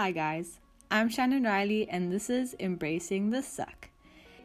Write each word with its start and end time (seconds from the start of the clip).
Hi, 0.00 0.12
guys. 0.12 0.60
I'm 0.90 1.10
Shannon 1.10 1.42
Riley, 1.42 1.86
and 1.86 2.10
this 2.10 2.30
is 2.30 2.56
Embracing 2.58 3.28
the 3.28 3.42
Suck. 3.42 3.90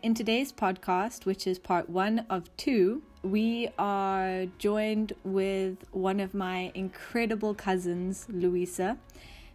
In 0.04 0.14
today's 0.14 0.52
podcast, 0.52 1.26
which 1.26 1.48
is 1.48 1.60
part 1.60 1.90
one 1.90 2.26
of 2.30 2.54
two, 2.58 3.02
we 3.24 3.70
are 3.80 4.48
joined 4.58 5.14
with 5.24 5.78
one 5.94 6.20
of 6.20 6.34
my 6.34 6.74
incredible 6.74 7.54
cousins, 7.54 8.26
Luisa, 8.28 8.98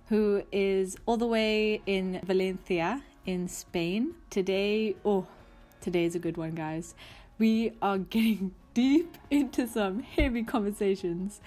who 0.09 0.43
is 0.51 0.97
all 1.05 1.19
the 1.19 1.27
way 1.27 1.83
in 1.85 2.19
Valencia 2.25 3.03
in 3.27 3.47
Spain. 3.47 4.15
Today, 4.31 4.97
oh, 5.05 5.27
today 5.83 6.07
is 6.07 6.15
a 6.15 6.19
good 6.19 6.39
one, 6.39 6.53
guys. 6.53 6.95
We 7.37 7.73
are 7.83 7.99
getting 8.15 8.55
deep 8.73 9.19
into 9.31 9.69
some 9.69 10.01
heavy 10.01 10.45
conversations, 10.45 11.43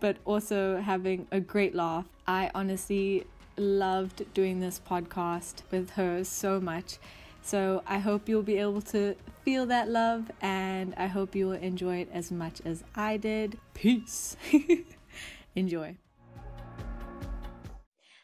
but 0.00 0.16
also 0.24 0.80
having 0.80 1.26
a 1.30 1.40
great 1.40 1.74
laugh. 1.74 2.06
I 2.26 2.50
honestly 2.54 3.26
loved 3.56 4.32
doing 4.34 4.60
this 4.60 4.80
podcast 4.86 5.62
with 5.70 5.90
her 5.90 6.24
so 6.24 6.60
much. 6.60 6.98
So 7.42 7.82
I 7.86 7.98
hope 7.98 8.28
you'll 8.28 8.42
be 8.42 8.58
able 8.58 8.82
to 8.82 9.16
feel 9.44 9.66
that 9.66 9.88
love 9.88 10.30
and 10.40 10.94
I 10.96 11.06
hope 11.06 11.34
you 11.34 11.46
will 11.46 11.52
enjoy 11.54 11.96
it 11.96 12.08
as 12.12 12.30
much 12.30 12.62
as 12.64 12.84
I 12.94 13.16
did. 13.16 13.58
Peace. 13.74 14.36
enjoy. 15.56 15.96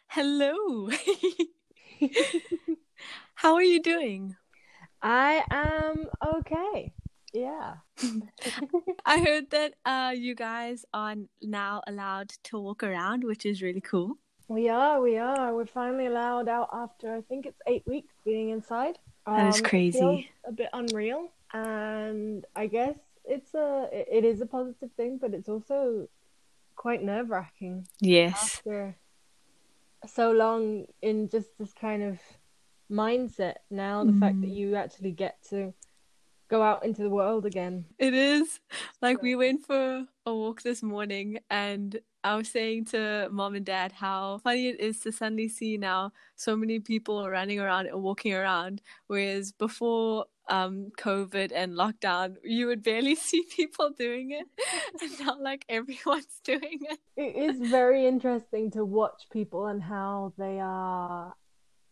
Hello. 0.09 0.91
How 3.35 3.55
are 3.55 3.63
you 3.63 3.83
doing? 3.83 4.37
I 5.03 5.45
am 5.51 6.07
okay. 6.27 6.93
Yeah. 7.33 7.75
I 9.05 9.21
heard 9.21 9.51
that 9.51 9.75
uh, 9.85 10.13
you 10.17 10.35
guys 10.35 10.85
are 10.95 11.15
now 11.43 11.83
allowed 11.87 12.31
to 12.45 12.59
walk 12.59 12.83
around, 12.83 13.25
which 13.25 13.45
is 13.45 13.63
really 13.63 13.81
cool. 13.81 14.17
We 14.49 14.69
are, 14.71 15.01
we 15.03 15.19
are. 15.19 15.55
We're 15.55 15.67
finally 15.67 16.07
allowed 16.07 16.49
out 16.49 16.71
after 16.73 17.15
I 17.15 17.21
think 17.21 17.45
it's 17.47 17.61
eight 17.67 17.87
weeks 17.87 18.15
being 18.25 18.49
inside. 18.51 18.99
That 19.27 19.49
is 19.49 19.57
Um, 19.59 19.63
crazy. 19.63 19.99
It 19.99 20.01
feels 20.01 20.25
a 20.47 20.53
bit 20.53 20.69
unreal, 20.73 21.29
and 21.53 22.45
I 22.57 22.67
guess 22.67 22.97
it's 23.25 23.53
a 23.55 23.89
it 23.93 24.25
is 24.25 24.41
a 24.41 24.47
positive 24.47 24.91
thing, 24.97 25.19
but 25.19 25.35
it's 25.35 25.49
also 25.51 26.09
quite 26.77 27.03
nerve 27.03 27.29
wracking 27.29 27.87
Yes. 28.01 28.33
after 28.57 28.97
so 30.07 30.31
long 30.33 30.87
in 31.03 31.29
just 31.29 31.49
this 31.59 31.75
kind 31.75 32.03
of 32.03 32.19
mindset. 32.91 33.57
Now 33.71 34.03
the 34.05 34.13
fact 34.15 34.41
that 34.41 34.49
Mm. 34.51 34.55
you 34.55 34.77
actually 34.77 35.11
get 35.13 35.43
to 35.51 35.75
go 36.49 36.63
out 36.63 36.85
into 36.87 37.03
the 37.03 37.11
world 37.11 37.45
again. 37.45 37.85
It 37.99 38.15
is. 38.15 38.61
Like 39.03 39.21
we 39.21 39.35
went 39.37 39.67
for 39.67 40.07
a 40.25 40.35
walk 40.35 40.63
this 40.63 40.83
morning 40.83 41.41
and 41.51 42.01
I 42.25 42.37
was 42.37 42.49
saying 42.49 42.87
to 42.87 43.29
mom 43.31 43.55
and 43.55 43.65
dad 43.65 43.93
how 43.93 44.39
funny 44.39 44.69
it 44.69 44.81
is 44.81 45.01
to 45.01 45.13
suddenly 45.13 45.49
see 45.49 45.77
now 45.79 46.13
so 46.37 46.57
many 46.57 46.81
people 46.81 47.29
running 47.31 47.61
around 47.61 47.87
and 47.87 48.03
walking 48.03 48.35
around, 48.35 48.83
whereas 49.07 49.53
before 49.53 50.27
um 50.51 50.91
COVID 50.99 51.53
and 51.55 51.75
lockdown 51.75 52.37
you 52.43 52.67
would 52.67 52.83
barely 52.83 53.15
see 53.29 53.43
people 53.55 53.91
doing 53.91 54.31
it. 54.33 54.47
And 55.03 55.27
now 55.27 55.37
like 55.41 55.65
everyone's 55.69 56.41
doing 56.45 56.79
it. 56.91 56.99
It 57.17 57.37
is 57.37 57.61
very 57.71 58.07
interesting 58.07 58.71
to 58.73 58.85
watch 58.85 59.25
people 59.33 59.67
and 59.67 59.83
how 59.83 60.33
they 60.39 60.59
are 60.61 61.35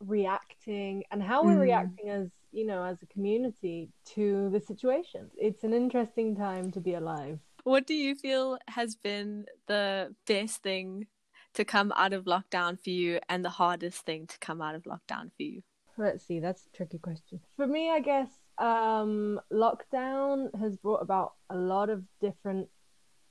reacting 0.01 1.05
and 1.11 1.23
how 1.23 1.45
we're 1.45 1.57
Mm. 1.57 1.61
reacting 1.61 2.09
as 2.11 2.29
you 2.53 2.67
know 2.67 2.83
as 2.83 3.03
a 3.03 3.07
community 3.07 3.91
to 4.15 4.51
the 4.51 4.61
situation. 4.61 5.31
It's 5.37 5.63
an 5.65 5.73
interesting 5.73 6.37
time 6.37 6.71
to 6.73 6.81
be 6.81 6.95
alive. 6.95 7.39
What 7.67 7.85
do 7.85 7.95
you 7.95 8.15
feel 8.15 8.59
has 8.69 8.95
been 8.95 9.47
the 9.67 10.15
best 10.25 10.63
thing 10.63 11.09
to 11.55 11.65
come 11.65 11.93
out 11.97 12.13
of 12.13 12.25
lockdown 12.25 12.79
for 12.79 12.91
you 12.91 13.19
and 13.29 13.45
the 13.45 13.51
hardest 13.51 14.07
thing 14.07 14.29
to 14.29 14.39
come 14.39 14.63
out 14.63 14.77
of 14.77 14.85
lockdown 14.85 15.33
for 15.37 15.43
you? 15.43 15.63
Let's 15.99 16.25
see, 16.25 16.39
that's 16.39 16.65
a 16.67 16.77
tricky 16.77 16.99
question. 16.99 17.41
For 17.57 17.67
me, 17.67 17.91
I 17.91 17.99
guess 17.99 18.29
um, 18.59 19.41
lockdown 19.53 20.57
has 20.61 20.77
brought 20.77 21.03
about 21.03 21.33
a 21.51 21.57
lot 21.57 21.91
of 21.91 22.05
different 22.21 22.69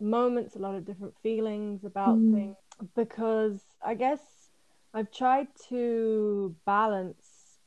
moments, 0.01 0.57
a 0.57 0.59
lot 0.59 0.75
of 0.75 0.83
different 0.83 1.13
feelings 1.23 1.85
about 1.85 2.17
Mm. 2.17 2.33
things 2.33 2.55
because 2.93 3.63
I 3.81 3.93
guess 3.93 4.19
I've 4.93 5.13
tried 5.13 5.47
to 5.69 6.53
balance 6.65 7.61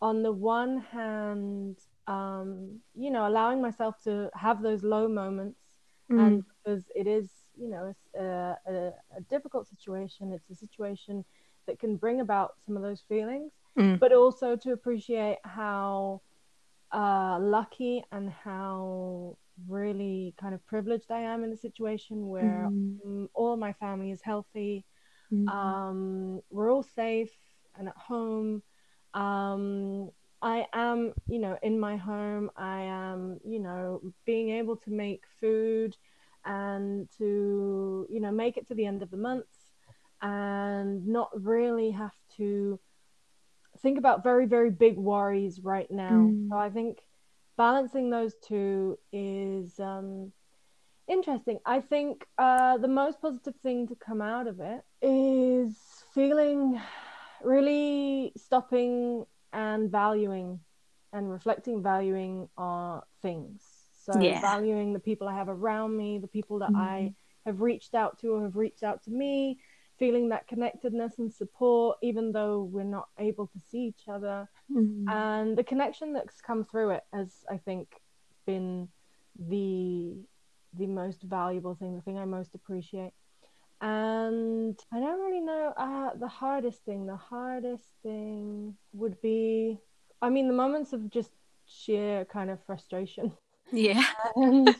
on 0.00 0.22
the 0.22 0.30
one 0.30 0.78
hand, 0.78 1.78
um, 2.06 2.82
you 2.94 3.10
know, 3.10 3.26
allowing 3.26 3.60
myself 3.60 4.00
to 4.04 4.30
have 4.34 4.62
those 4.62 4.84
low 4.84 5.08
moments 5.08 5.63
and 6.10 6.42
because 6.64 6.84
it 6.94 7.06
is 7.06 7.30
you 7.56 7.68
know 7.68 7.94
a, 8.18 8.24
a, 8.72 8.92
a 9.16 9.20
difficult 9.28 9.66
situation 9.68 10.32
it's 10.32 10.50
a 10.50 10.54
situation 10.54 11.24
that 11.66 11.78
can 11.78 11.96
bring 11.96 12.20
about 12.20 12.52
some 12.64 12.76
of 12.76 12.82
those 12.82 13.02
feelings 13.08 13.52
Mm. 13.78 13.98
but 14.00 14.12
also 14.12 14.56
to 14.56 14.72
appreciate 14.72 15.38
how 15.44 16.20
uh, 16.92 17.38
lucky 17.40 18.04
and 18.12 18.30
how 18.30 19.36
really 19.68 20.34
kind 20.40 20.54
of 20.54 20.64
privileged 20.66 21.10
i 21.10 21.20
am 21.20 21.44
in 21.44 21.50
the 21.50 21.56
situation 21.56 22.28
where 22.28 22.68
Mm. 22.68 22.98
mm, 23.06 23.28
all 23.34 23.56
my 23.56 23.72
family 23.74 24.10
is 24.10 24.20
healthy 24.22 24.84
Mm. 25.32 25.48
um, 25.48 26.40
we're 26.50 26.70
all 26.72 26.82
safe 26.82 27.32
and 27.78 27.88
at 27.88 27.96
home. 27.96 28.62
Um, 29.14 30.10
I 30.44 30.66
am, 30.74 31.14
you 31.26 31.38
know, 31.38 31.58
in 31.62 31.80
my 31.80 31.96
home. 31.96 32.50
I 32.54 32.82
am, 32.82 33.40
you 33.46 33.60
know, 33.60 34.02
being 34.26 34.50
able 34.50 34.76
to 34.76 34.90
make 34.90 35.22
food 35.40 35.96
and 36.44 37.08
to, 37.16 38.06
you 38.10 38.20
know, 38.20 38.30
make 38.30 38.58
it 38.58 38.68
to 38.68 38.74
the 38.74 38.84
end 38.84 39.02
of 39.02 39.10
the 39.10 39.16
month 39.16 39.46
and 40.20 41.06
not 41.06 41.30
really 41.34 41.90
have 41.92 42.12
to 42.36 42.78
think 43.80 43.96
about 43.96 44.22
very, 44.22 44.44
very 44.44 44.68
big 44.68 44.98
worries 44.98 45.60
right 45.64 45.90
now. 45.90 46.28
Mm. 46.30 46.50
So 46.50 46.58
I 46.58 46.68
think 46.68 46.98
balancing 47.56 48.10
those 48.10 48.34
two 48.46 48.98
is 49.14 49.80
um, 49.80 50.30
interesting. 51.08 51.58
I 51.64 51.80
think 51.80 52.26
uh, 52.36 52.76
the 52.76 52.88
most 52.88 53.22
positive 53.22 53.54
thing 53.62 53.88
to 53.88 53.94
come 53.94 54.20
out 54.20 54.46
of 54.46 54.60
it 54.60 54.82
is 55.00 55.74
feeling 56.12 56.78
really 57.42 58.32
stopping 58.36 59.24
and 59.54 59.90
valuing 59.90 60.60
and 61.12 61.30
reflecting, 61.30 61.82
valuing 61.82 62.48
are 62.56 63.04
things. 63.22 63.62
So 64.04 64.12
Yeah. 64.20 64.40
valuing 64.40 64.92
the 64.92 65.00
people 65.00 65.28
I 65.28 65.34
have 65.34 65.48
around 65.48 65.96
me, 65.96 66.18
the 66.18 66.26
people 66.28 66.58
that 66.60 66.72
I 66.74 67.12
have 67.46 67.60
reached 67.60 67.94
out 67.94 68.18
to 68.20 68.28
or 68.34 68.42
have 68.42 68.56
reached 68.56 68.82
out 68.82 69.02
to 69.04 69.10
me, 69.10 69.58
feeling 69.98 70.30
that 70.30 70.48
connectedness 70.48 71.18
and 71.18 71.32
support, 71.32 71.98
even 72.02 72.32
though 72.32 72.64
we're 72.64 72.84
not 72.84 73.08
able 73.18 73.46
to 73.48 73.60
see 73.60 73.86
each 73.86 74.08
other 74.08 74.48
Mm. 74.70 75.08
and 75.08 75.56
the 75.58 75.64
connection 75.64 76.12
that's 76.12 76.40
come 76.40 76.64
through 76.64 76.90
it 76.90 77.04
has 77.12 77.44
i 77.50 77.56
think 77.58 77.88
been 78.46 78.88
the 79.38 80.16
the 80.74 80.86
most 80.86 81.22
valuable 81.22 81.74
thing 81.74 81.94
the 81.94 82.02
thing 82.02 82.18
i 82.18 82.24
most 82.24 82.54
appreciate 82.54 83.12
and 83.80 84.78
i 84.92 85.00
don't 85.00 85.20
really 85.20 85.40
know 85.40 85.72
uh, 85.76 86.10
the 86.18 86.28
hardest 86.28 86.84
thing 86.84 87.06
the 87.06 87.16
hardest 87.16 87.84
thing 88.02 88.74
would 88.92 89.20
be 89.20 89.78
i 90.22 90.30
mean 90.30 90.48
the 90.48 90.54
moments 90.54 90.92
of 90.92 91.10
just 91.10 91.30
sheer 91.66 92.24
kind 92.26 92.50
of 92.50 92.58
frustration 92.66 93.32
yeah. 93.72 94.04
and 94.36 94.76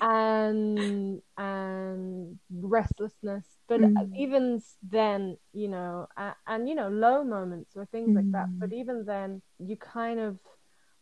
and 0.00 1.22
and 1.38 2.38
restlessness 2.50 3.44
but 3.68 3.80
Mm. 3.80 4.10
even 4.14 4.60
then 4.82 5.36
you 5.52 5.68
know 5.68 6.06
and, 6.16 6.34
and 6.46 6.68
you 6.68 6.74
know 6.74 6.88
low 6.88 7.24
moments 7.24 7.76
or 7.76 7.86
things 7.86 8.14
like 8.14 8.30
that 8.32 8.48
Mm. 8.48 8.60
but 8.60 8.72
even 8.72 9.04
then 9.06 9.42
you 9.58 9.76
kind 9.76 10.20
of 10.20 10.38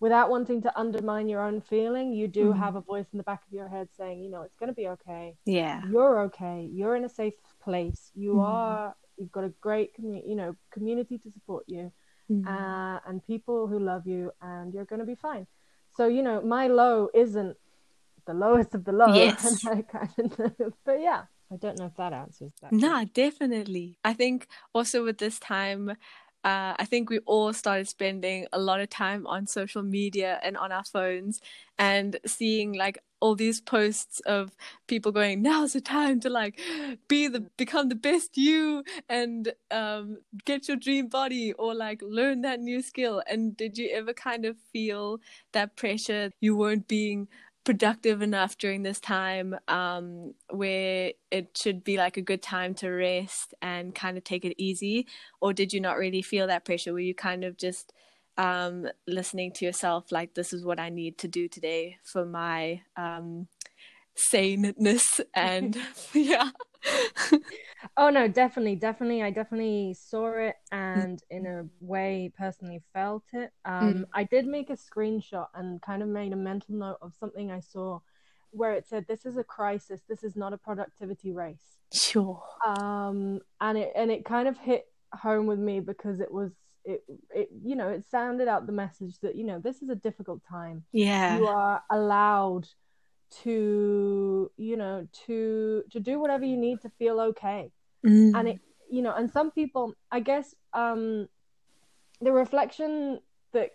without 0.00 0.28
wanting 0.30 0.60
to 0.62 0.78
undermine 0.78 1.28
your 1.28 1.42
own 1.42 1.60
feeling 1.60 2.12
you 2.12 2.26
do 2.28 2.52
Mm. 2.52 2.58
have 2.58 2.74
a 2.76 2.80
voice 2.80 3.06
in 3.12 3.18
the 3.18 3.22
back 3.24 3.42
of 3.46 3.52
your 3.52 3.68
head 3.68 3.88
saying 3.96 4.22
you 4.22 4.30
know 4.30 4.42
it's 4.42 4.56
going 4.56 4.68
to 4.68 4.74
be 4.74 4.88
okay 4.88 5.36
Yeah. 5.46 5.82
you're 5.90 6.20
okay 6.26 6.68
you're 6.72 6.96
in 6.96 7.04
a 7.04 7.08
safe 7.08 7.34
place 7.62 8.10
you 8.14 8.32
Mm. 8.34 8.44
are 8.44 8.96
you've 9.16 9.32
got 9.32 9.44
a 9.44 9.52
great 9.60 9.94
community 9.94 10.28
you 10.28 10.36
know 10.36 10.56
community 10.70 11.18
to 11.18 11.30
support 11.30 11.64
you 11.66 11.92
Mm. 12.30 12.46
uh, 12.48 13.00
and 13.06 13.22
people 13.26 13.66
who 13.66 13.78
love 13.78 14.06
you, 14.06 14.32
and 14.40 14.72
you're 14.72 14.86
going 14.86 15.00
to 15.00 15.04
be 15.06 15.14
fine. 15.14 15.46
So, 15.96 16.06
you 16.08 16.22
know, 16.22 16.40
my 16.40 16.68
low 16.68 17.10
isn't 17.12 17.54
the 18.26 18.32
lowest 18.32 18.74
of 18.74 18.84
the 18.86 18.92
low. 18.92 19.12
Yes. 19.14 19.62
kind 19.62 20.32
of, 20.58 20.72
but 20.86 21.00
yeah, 21.00 21.24
I 21.52 21.56
don't 21.56 21.78
know 21.78 21.84
if 21.84 21.96
that 21.96 22.14
answers 22.14 22.52
that. 22.62 22.72
No, 22.72 23.04
definitely. 23.12 23.98
I 24.02 24.14
think 24.14 24.48
also 24.74 25.04
with 25.04 25.18
this 25.18 25.38
time, 25.38 25.96
uh, 26.44 26.74
I 26.78 26.84
think 26.84 27.08
we 27.10 27.20
all 27.20 27.52
started 27.52 27.88
spending 27.88 28.46
a 28.52 28.58
lot 28.58 28.80
of 28.80 28.90
time 28.90 29.26
on 29.26 29.46
social 29.46 29.82
media 29.82 30.38
and 30.42 30.56
on 30.56 30.72
our 30.72 30.84
phones 30.84 31.40
and 31.78 32.18
seeing 32.26 32.74
like 32.74 32.98
all 33.20 33.34
these 33.34 33.60
posts 33.62 34.20
of 34.20 34.54
people 34.86 35.10
going, 35.10 35.40
now's 35.40 35.72
the 35.72 35.80
time 35.80 36.20
to 36.20 36.28
like 36.28 36.60
be 37.08 37.28
the 37.28 37.40
become 37.56 37.88
the 37.88 37.94
best 37.94 38.36
you 38.36 38.84
and 39.08 39.52
um, 39.70 40.18
get 40.44 40.68
your 40.68 40.76
dream 40.76 41.08
body 41.08 41.52
or 41.54 41.74
like 41.74 42.00
learn 42.02 42.42
that 42.42 42.60
new 42.60 42.82
skill. 42.82 43.22
And 43.26 43.56
did 43.56 43.78
you 43.78 43.88
ever 43.94 44.12
kind 44.12 44.44
of 44.44 44.56
feel 44.72 45.20
that 45.52 45.76
pressure 45.76 46.30
you 46.40 46.56
weren't 46.56 46.86
being 46.88 47.28
productive 47.64 48.22
enough 48.22 48.58
during 48.58 48.82
this 48.82 49.00
time 49.00 49.56
um, 49.68 50.34
where 50.50 51.12
it 51.30 51.56
should 51.56 51.82
be 51.82 51.96
like 51.96 52.16
a 52.16 52.22
good 52.22 52.42
time 52.42 52.74
to 52.74 52.90
rest 52.90 53.54
and 53.62 53.94
kind 53.94 54.16
of 54.16 54.24
take 54.24 54.44
it 54.44 54.54
easy? 54.62 55.06
Or 55.40 55.52
did 55.52 55.72
you 55.72 55.80
not 55.80 55.96
really 55.96 56.22
feel 56.22 56.46
that 56.46 56.64
pressure? 56.64 56.92
Were 56.92 57.00
you 57.00 57.14
kind 57.14 57.44
of 57.44 57.56
just 57.56 57.92
um, 58.36 58.88
listening 59.06 59.52
to 59.52 59.64
yourself, 59.64 60.12
like, 60.12 60.34
this 60.34 60.52
is 60.52 60.64
what 60.64 60.78
I 60.78 60.90
need 60.90 61.18
to 61.18 61.28
do 61.28 61.48
today 61.48 61.98
for 62.04 62.24
my 62.26 62.82
um, 62.96 63.48
saneness? 64.14 65.20
And 65.34 65.76
yeah. 66.12 66.50
oh 67.96 68.10
no 68.10 68.28
definitely 68.28 68.76
definitely. 68.76 69.22
I 69.22 69.30
definitely 69.30 69.94
saw 69.94 70.32
it 70.36 70.56
and 70.72 71.22
in 71.30 71.46
a 71.46 71.64
way 71.80 72.32
personally 72.36 72.82
felt 72.92 73.24
it. 73.32 73.52
Um 73.64 73.94
mm. 73.94 74.04
i 74.12 74.24
did 74.24 74.46
make 74.46 74.70
a 74.70 74.76
screenshot 74.76 75.48
and 75.54 75.80
kind 75.82 76.02
of 76.02 76.08
made 76.08 76.32
a 76.32 76.36
mental 76.36 76.74
note 76.74 76.98
of 77.02 77.14
something 77.14 77.50
i 77.50 77.60
saw 77.60 78.00
where 78.54 78.72
it 78.72 78.86
said 78.86 79.04
this 79.06 79.26
is 79.26 79.36
a 79.36 79.44
crisis. 79.44 80.00
This 80.08 80.22
is 80.22 80.36
not 80.36 80.52
a 80.52 80.58
productivity 80.58 81.32
race. 81.32 81.78
Sure. 81.92 82.42
Um 82.66 83.40
and 83.60 83.78
it 83.78 83.92
and 83.94 84.10
it 84.10 84.24
kind 84.24 84.48
of 84.48 84.58
hit 84.58 84.86
home 85.12 85.46
with 85.46 85.58
me 85.58 85.80
because 85.80 86.20
it 86.20 86.32
was 86.32 86.52
it 86.84 87.02
it 87.34 87.48
you 87.64 87.76
know 87.76 87.88
it 87.88 88.04
sounded 88.10 88.48
out 88.48 88.66
the 88.66 88.72
message 88.72 89.18
that 89.22 89.36
you 89.36 89.44
know 89.44 89.58
this 89.58 89.82
is 89.82 89.88
a 89.88 89.94
difficult 89.94 90.40
time. 90.48 90.84
Yeah. 90.92 91.38
You 91.38 91.46
are 91.46 91.82
allowed 91.90 92.68
to 93.30 94.50
you 94.56 94.76
know 94.76 95.06
to 95.26 95.82
to 95.90 96.00
do 96.00 96.18
whatever 96.18 96.44
you 96.44 96.56
need 96.56 96.80
to 96.80 96.88
feel 96.98 97.20
okay 97.20 97.70
mm. 98.06 98.32
and 98.34 98.48
it 98.48 98.60
you 98.90 99.02
know 99.02 99.14
and 99.14 99.30
some 99.30 99.50
people 99.50 99.92
i 100.10 100.20
guess 100.20 100.54
um 100.72 101.28
the 102.20 102.32
reflection 102.32 103.20
that 103.52 103.70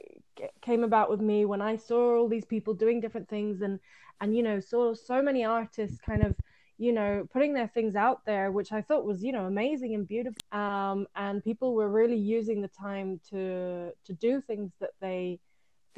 came 0.62 0.84
about 0.84 1.10
with 1.10 1.20
me 1.20 1.46
when 1.46 1.62
i 1.62 1.76
saw 1.76 2.18
all 2.18 2.30
these 2.30 2.46
people 2.46 2.74
doing 2.74 3.00
different 3.00 3.28
things 3.28 3.62
and 3.62 3.80
and 4.22 4.36
you 4.36 4.44
know 4.44 4.60
saw 4.60 4.94
so 4.94 5.22
many 5.22 5.44
artists 5.44 6.00
kind 6.00 6.24
of 6.24 6.36
you 6.78 6.94
know 6.94 7.28
putting 7.32 7.54
their 7.54 7.68
things 7.68 7.96
out 7.96 8.26
there 8.26 8.52
which 8.52 8.72
i 8.72 8.82
thought 8.82 9.06
was 9.06 9.22
you 9.24 9.32
know 9.32 9.46
amazing 9.46 9.94
and 9.96 10.08
beautiful 10.08 10.42
um 10.52 11.06
and 11.16 11.44
people 11.44 11.74
were 11.74 11.90
really 11.90 12.18
using 12.18 12.62
the 12.62 12.70
time 12.70 13.20
to 13.30 13.92
to 14.06 14.14
do 14.14 14.42
things 14.42 14.72
that 14.80 14.92
they 15.02 15.40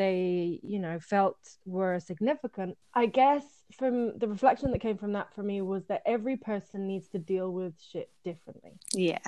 they 0.02 0.60
you 0.64 0.80
know 0.80 1.00
felt 1.00 1.38
were 1.66 2.00
significant. 2.00 2.78
I 2.94 3.06
guess 3.06 3.46
from 3.78 4.18
the 4.18 4.28
reflection 4.28 4.72
that 4.72 4.80
came 4.80 4.98
from 4.98 5.14
that 5.14 5.34
for 5.36 5.44
me 5.44 5.62
was 5.62 5.84
that 5.86 6.02
every 6.06 6.38
person 6.38 6.88
needs 6.88 7.08
to 7.10 7.20
deal 7.20 7.52
with 7.52 7.74
shit 7.92 8.10
differently. 8.24 8.74
Yeah. 8.94 9.28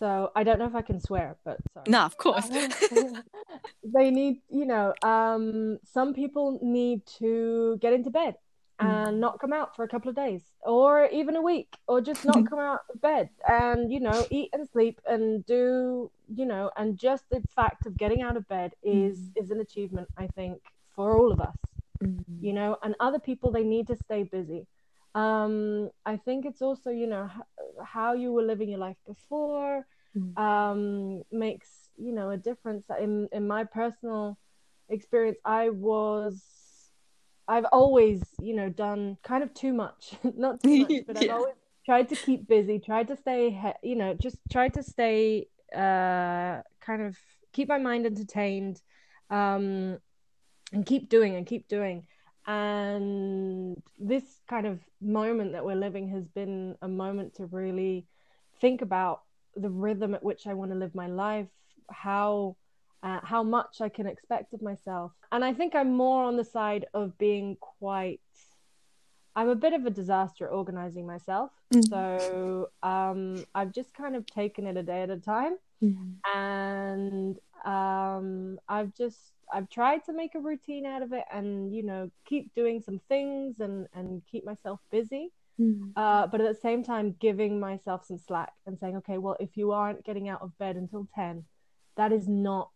So 0.00 0.32
i 0.34 0.42
don't 0.42 0.58
know 0.58 0.66
if 0.66 0.74
i 0.74 0.82
can 0.82 0.98
swear 0.98 1.36
but 1.44 1.58
sorry. 1.72 1.86
no 1.88 2.00
of 2.10 2.16
course. 2.16 2.48
They 3.96 4.10
need 4.10 4.36
you 4.50 4.66
know 4.66 4.92
um 5.02 5.78
some 5.96 6.14
people 6.14 6.58
need 6.62 7.00
to 7.20 7.78
get 7.80 7.92
into 7.92 8.10
bed 8.10 8.34
and 8.80 9.16
mm. 9.16 9.18
not 9.18 9.38
come 9.38 9.52
out 9.52 9.76
for 9.76 9.84
a 9.84 9.88
couple 9.88 10.08
of 10.08 10.16
days 10.16 10.42
or 10.62 11.06
even 11.06 11.36
a 11.36 11.42
week 11.42 11.76
or 11.86 12.00
just 12.00 12.24
not 12.24 12.46
come 12.50 12.58
out 12.58 12.80
of 12.92 13.00
bed 13.00 13.28
and 13.48 13.92
you 13.92 14.00
know 14.00 14.26
eat 14.30 14.50
and 14.52 14.68
sleep 14.68 15.00
and 15.06 15.46
do 15.46 16.10
you 16.34 16.46
know 16.46 16.70
and 16.76 16.98
just 16.98 17.24
the 17.30 17.42
fact 17.54 17.86
of 17.86 17.96
getting 17.96 18.22
out 18.22 18.36
of 18.36 18.46
bed 18.48 18.72
is 18.82 19.18
mm. 19.18 19.42
is 19.42 19.50
an 19.50 19.60
achievement 19.60 20.08
i 20.16 20.26
think 20.28 20.60
for 20.94 21.16
all 21.16 21.30
of 21.30 21.40
us 21.40 21.56
mm. 22.02 22.24
you 22.40 22.52
know 22.52 22.76
and 22.82 22.94
other 23.00 23.18
people 23.18 23.50
they 23.50 23.64
need 23.64 23.86
to 23.86 23.96
stay 23.96 24.22
busy 24.24 24.66
um 25.14 25.88
i 26.04 26.16
think 26.16 26.44
it's 26.44 26.62
also 26.62 26.90
you 26.90 27.06
know 27.06 27.30
how 27.84 28.12
you 28.12 28.32
were 28.32 28.42
living 28.42 28.68
your 28.68 28.80
life 28.80 28.96
before 29.06 29.86
um 30.36 31.22
makes 31.32 31.88
you 31.96 32.12
know 32.12 32.30
a 32.30 32.36
difference 32.36 32.84
in 33.00 33.28
in 33.32 33.46
my 33.46 33.64
personal 33.64 34.38
experience 34.88 35.38
i 35.44 35.68
was 35.68 36.53
I've 37.46 37.66
always, 37.72 38.22
you 38.40 38.54
know, 38.54 38.68
done 38.68 39.18
kind 39.22 39.42
of 39.42 39.52
too 39.54 39.72
much, 39.72 40.14
not 40.36 40.62
too 40.62 40.80
much, 40.80 41.06
but 41.06 41.16
I've 41.16 41.30
always 41.38 41.54
tried 41.84 42.08
to 42.08 42.16
keep 42.16 42.48
busy, 42.48 42.78
tried 42.78 43.08
to 43.08 43.16
stay, 43.16 43.74
you 43.82 43.96
know, 43.96 44.14
just 44.14 44.38
tried 44.50 44.74
to 44.74 44.82
stay, 44.82 45.48
uh, 45.74 46.62
kind 46.80 47.02
of 47.02 47.16
keep 47.52 47.68
my 47.68 47.78
mind 47.78 48.06
entertained, 48.06 48.80
um, 49.30 49.98
and 50.72 50.86
keep 50.86 51.08
doing 51.08 51.36
and 51.36 51.46
keep 51.46 51.68
doing. 51.68 52.06
And 52.46 53.82
this 53.98 54.24
kind 54.48 54.66
of 54.66 54.80
moment 55.00 55.52
that 55.52 55.64
we're 55.64 55.76
living 55.76 56.08
has 56.08 56.26
been 56.28 56.76
a 56.82 56.88
moment 56.88 57.34
to 57.36 57.46
really 57.46 58.06
think 58.60 58.82
about 58.82 59.22
the 59.56 59.70
rhythm 59.70 60.14
at 60.14 60.22
which 60.22 60.46
I 60.46 60.54
want 60.54 60.70
to 60.72 60.76
live 60.76 60.94
my 60.94 61.06
life, 61.06 61.48
how 61.90 62.56
uh, 63.04 63.20
how 63.22 63.42
much 63.42 63.82
I 63.82 63.90
can 63.90 64.06
expect 64.06 64.54
of 64.54 64.62
myself. 64.62 65.12
And 65.30 65.44
I 65.44 65.52
think 65.52 65.74
I'm 65.74 65.92
more 65.92 66.24
on 66.24 66.36
the 66.36 66.44
side 66.44 66.86
of 66.94 67.16
being 67.18 67.56
quite. 67.60 68.20
I'm 69.36 69.48
a 69.48 69.56
bit 69.56 69.74
of 69.74 69.84
a 69.84 69.90
disaster 69.90 70.46
at 70.46 70.52
organizing 70.52 71.06
myself. 71.06 71.50
Mm-hmm. 71.72 71.82
So 71.90 72.70
um, 72.82 73.44
I've 73.54 73.72
just 73.72 73.92
kind 73.92 74.16
of 74.16 74.24
taken 74.26 74.66
it 74.66 74.76
a 74.76 74.82
day 74.82 75.02
at 75.02 75.10
a 75.10 75.18
time. 75.18 75.56
Mm-hmm. 75.82 76.38
And 76.38 77.38
um, 77.66 78.58
I've 78.68 78.94
just 78.94 79.18
I've 79.52 79.68
tried 79.68 80.04
to 80.06 80.14
make 80.14 80.34
a 80.34 80.40
routine 80.40 80.86
out 80.86 81.02
of 81.02 81.12
it 81.12 81.24
and 81.30 81.74
you 81.74 81.82
know 81.82 82.10
keep 82.24 82.54
doing 82.54 82.80
some 82.80 83.00
things 83.08 83.60
and 83.60 83.86
and 83.92 84.22
keep 84.30 84.46
myself 84.46 84.80
busy. 84.90 85.30
Mm-hmm. 85.60 85.90
Uh, 85.94 86.26
but 86.28 86.40
at 86.40 86.54
the 86.54 86.60
same 86.60 86.82
time 86.82 87.16
giving 87.20 87.60
myself 87.60 88.06
some 88.06 88.18
slack 88.18 88.52
and 88.66 88.78
saying 88.78 88.96
okay 88.96 89.18
well 89.18 89.36
if 89.38 89.56
you 89.56 89.72
aren't 89.72 90.04
getting 90.04 90.28
out 90.28 90.42
of 90.42 90.56
bed 90.58 90.74
until 90.74 91.06
10 91.14 91.44
that 91.96 92.10
is 92.10 92.26
not 92.26 92.70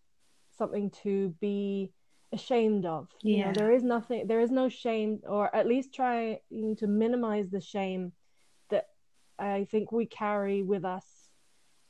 something 0.58 0.90
to 1.02 1.34
be 1.40 1.92
ashamed 2.32 2.84
of. 2.84 3.08
Yeah. 3.22 3.36
You 3.36 3.44
know, 3.46 3.52
there 3.52 3.72
is 3.72 3.82
nothing 3.82 4.26
there 4.26 4.40
is 4.40 4.50
no 4.50 4.68
shame 4.68 5.20
or 5.26 5.54
at 5.54 5.66
least 5.66 5.94
trying 5.94 6.38
to 6.78 6.86
minimize 6.86 7.48
the 7.48 7.60
shame 7.60 8.12
that 8.70 8.88
I 9.38 9.66
think 9.70 9.92
we 9.92 10.06
carry 10.06 10.62
with 10.62 10.84
us 10.84 11.06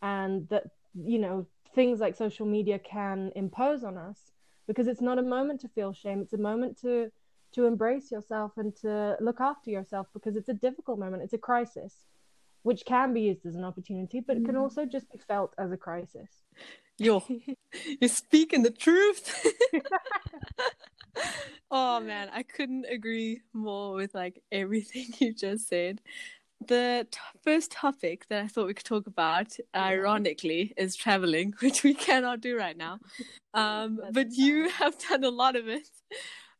and 0.02 0.48
that 0.48 0.64
you 0.94 1.18
know 1.18 1.46
things 1.74 2.00
like 2.00 2.16
social 2.16 2.46
media 2.46 2.78
can 2.78 3.32
impose 3.34 3.82
on 3.84 3.98
us 3.98 4.32
because 4.66 4.86
it's 4.86 5.00
not 5.00 5.18
a 5.18 5.22
moment 5.22 5.60
to 5.60 5.68
feel 5.68 5.92
shame 5.92 6.20
it's 6.20 6.32
a 6.32 6.38
moment 6.38 6.80
to 6.80 7.10
to 7.52 7.66
embrace 7.66 8.10
yourself 8.10 8.52
and 8.56 8.74
to 8.76 9.16
look 9.20 9.40
after 9.40 9.70
yourself 9.70 10.06
because 10.12 10.36
it's 10.36 10.48
a 10.48 10.54
difficult 10.54 10.98
moment 10.98 11.22
it's 11.22 11.32
a 11.32 11.38
crisis 11.38 12.06
which 12.62 12.84
can 12.84 13.12
be 13.12 13.22
used 13.22 13.44
as 13.44 13.54
an 13.54 13.64
opportunity 13.64 14.20
but 14.20 14.36
it 14.36 14.44
can 14.44 14.54
mm. 14.54 14.60
also 14.60 14.84
just 14.84 15.10
be 15.10 15.18
felt 15.18 15.52
as 15.58 15.72
a 15.72 15.76
crisis 15.76 16.42
Yo, 16.98 17.22
you're 18.00 18.08
speaking 18.08 18.62
the 18.62 18.70
truth. 18.70 19.46
oh 21.70 22.00
man, 22.00 22.30
I 22.32 22.42
couldn't 22.42 22.86
agree 22.90 23.40
more 23.52 23.94
with 23.94 24.14
like 24.14 24.42
everything 24.52 25.06
you 25.18 25.34
just 25.34 25.68
said. 25.68 26.00
The 26.66 27.06
t- 27.08 27.20
first 27.44 27.70
topic 27.70 28.26
that 28.28 28.42
I 28.42 28.48
thought 28.48 28.66
we 28.66 28.74
could 28.74 28.84
talk 28.84 29.06
about, 29.06 29.56
ironically, 29.76 30.74
is 30.76 30.96
traveling, 30.96 31.54
which 31.60 31.84
we 31.84 31.94
cannot 31.94 32.40
do 32.40 32.56
right 32.58 32.76
now. 32.76 32.98
Um, 33.54 34.00
but 34.10 34.32
you 34.32 34.68
have 34.68 34.98
done 34.98 35.22
a 35.22 35.30
lot 35.30 35.54
of 35.54 35.68
it 35.68 35.88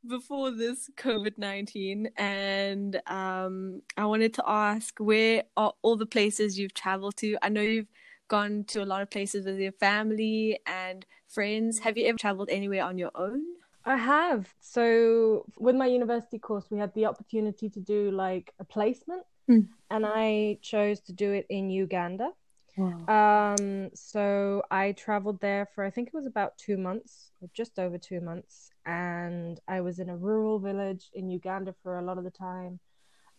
before 0.06 0.52
this 0.52 0.88
COVID 0.96 1.36
19. 1.36 2.10
And 2.16 3.00
um, 3.08 3.82
I 3.96 4.06
wanted 4.06 4.34
to 4.34 4.44
ask 4.46 4.96
where 4.98 5.42
are 5.56 5.72
all 5.82 5.96
the 5.96 6.06
places 6.06 6.58
you've 6.58 6.74
traveled 6.74 7.16
to? 7.16 7.36
I 7.42 7.48
know 7.48 7.60
you've 7.60 7.90
gone 8.28 8.64
to 8.68 8.82
a 8.82 8.86
lot 8.86 9.02
of 9.02 9.10
places 9.10 9.46
with 9.46 9.58
your 9.58 9.72
family 9.72 10.58
and 10.66 11.04
friends. 11.26 11.80
Have 11.80 11.96
you 11.98 12.06
ever 12.06 12.18
traveled 12.18 12.48
anywhere 12.50 12.84
on 12.84 12.98
your 12.98 13.10
own? 13.14 13.42
I 13.84 13.96
have. 13.96 14.54
So, 14.60 15.46
with 15.58 15.74
my 15.74 15.86
university 15.86 16.38
course, 16.38 16.66
we 16.70 16.78
had 16.78 16.94
the 16.94 17.06
opportunity 17.06 17.70
to 17.70 17.80
do 17.80 18.10
like 18.10 18.52
a 18.58 18.64
placement, 18.64 19.22
mm. 19.48 19.66
and 19.90 20.06
I 20.06 20.58
chose 20.62 21.00
to 21.00 21.12
do 21.12 21.32
it 21.32 21.46
in 21.48 21.70
Uganda. 21.70 22.30
Wow. 22.76 23.54
Um, 23.58 23.90
so 23.92 24.62
I 24.70 24.92
traveled 24.92 25.40
there 25.40 25.66
for 25.74 25.84
I 25.84 25.90
think 25.90 26.08
it 26.08 26.14
was 26.14 26.26
about 26.26 26.58
two 26.58 26.76
months, 26.76 27.32
or 27.40 27.48
just 27.52 27.78
over 27.78 27.98
two 27.98 28.20
months, 28.20 28.70
and 28.86 29.58
I 29.66 29.80
was 29.80 29.98
in 29.98 30.10
a 30.10 30.16
rural 30.16 30.58
village 30.58 31.10
in 31.14 31.30
Uganda 31.30 31.74
for 31.82 31.98
a 31.98 32.02
lot 32.02 32.18
of 32.18 32.24
the 32.24 32.30
time 32.30 32.78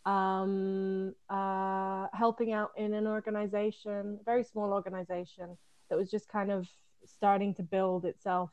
um, 0.05 1.13
uh, 1.29 2.07
helping 2.13 2.53
out 2.53 2.71
in 2.77 2.93
an 2.93 3.07
organization, 3.07 4.19
very 4.25 4.43
small 4.43 4.71
organization 4.71 5.57
that 5.89 5.97
was 5.97 6.09
just 6.09 6.27
kind 6.29 6.51
of 6.51 6.67
starting 7.05 7.53
to 7.55 7.63
build 7.63 8.05
itself, 8.05 8.51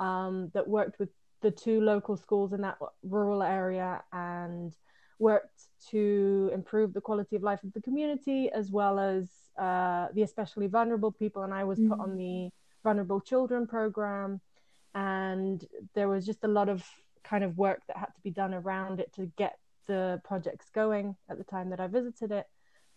um, 0.00 0.50
that 0.54 0.66
worked 0.66 0.98
with 0.98 1.10
the 1.40 1.50
two 1.50 1.80
local 1.80 2.16
schools 2.16 2.52
in 2.52 2.60
that 2.62 2.78
rural 3.02 3.42
area 3.42 4.02
and 4.12 4.76
worked 5.18 5.62
to 5.90 6.50
improve 6.52 6.92
the 6.92 7.00
quality 7.00 7.36
of 7.36 7.42
life 7.42 7.62
of 7.64 7.72
the 7.72 7.80
community 7.80 8.50
as 8.50 8.70
well 8.70 8.98
as 8.98 9.28
uh, 9.58 10.08
the 10.14 10.22
especially 10.22 10.66
vulnerable 10.66 11.12
people. 11.12 11.42
And 11.42 11.52
I 11.52 11.64
was 11.64 11.78
mm-hmm. 11.78 11.90
put 11.90 12.00
on 12.00 12.16
the 12.16 12.50
vulnerable 12.84 13.20
children 13.20 13.66
program. 13.66 14.40
And 14.94 15.64
there 15.94 16.08
was 16.08 16.24
just 16.24 16.44
a 16.44 16.48
lot 16.48 16.68
of 16.68 16.84
kind 17.24 17.44
of 17.44 17.58
work 17.58 17.82
that 17.88 17.96
had 17.96 18.06
to 18.06 18.20
be 18.22 18.30
done 18.30 18.54
around 18.54 19.00
it 19.00 19.12
to 19.14 19.30
get 19.36 19.58
the 19.88 20.20
projects 20.24 20.66
going 20.72 21.16
at 21.28 21.38
the 21.38 21.44
time 21.44 21.70
that 21.70 21.80
I 21.80 21.88
visited 21.88 22.30
it. 22.30 22.46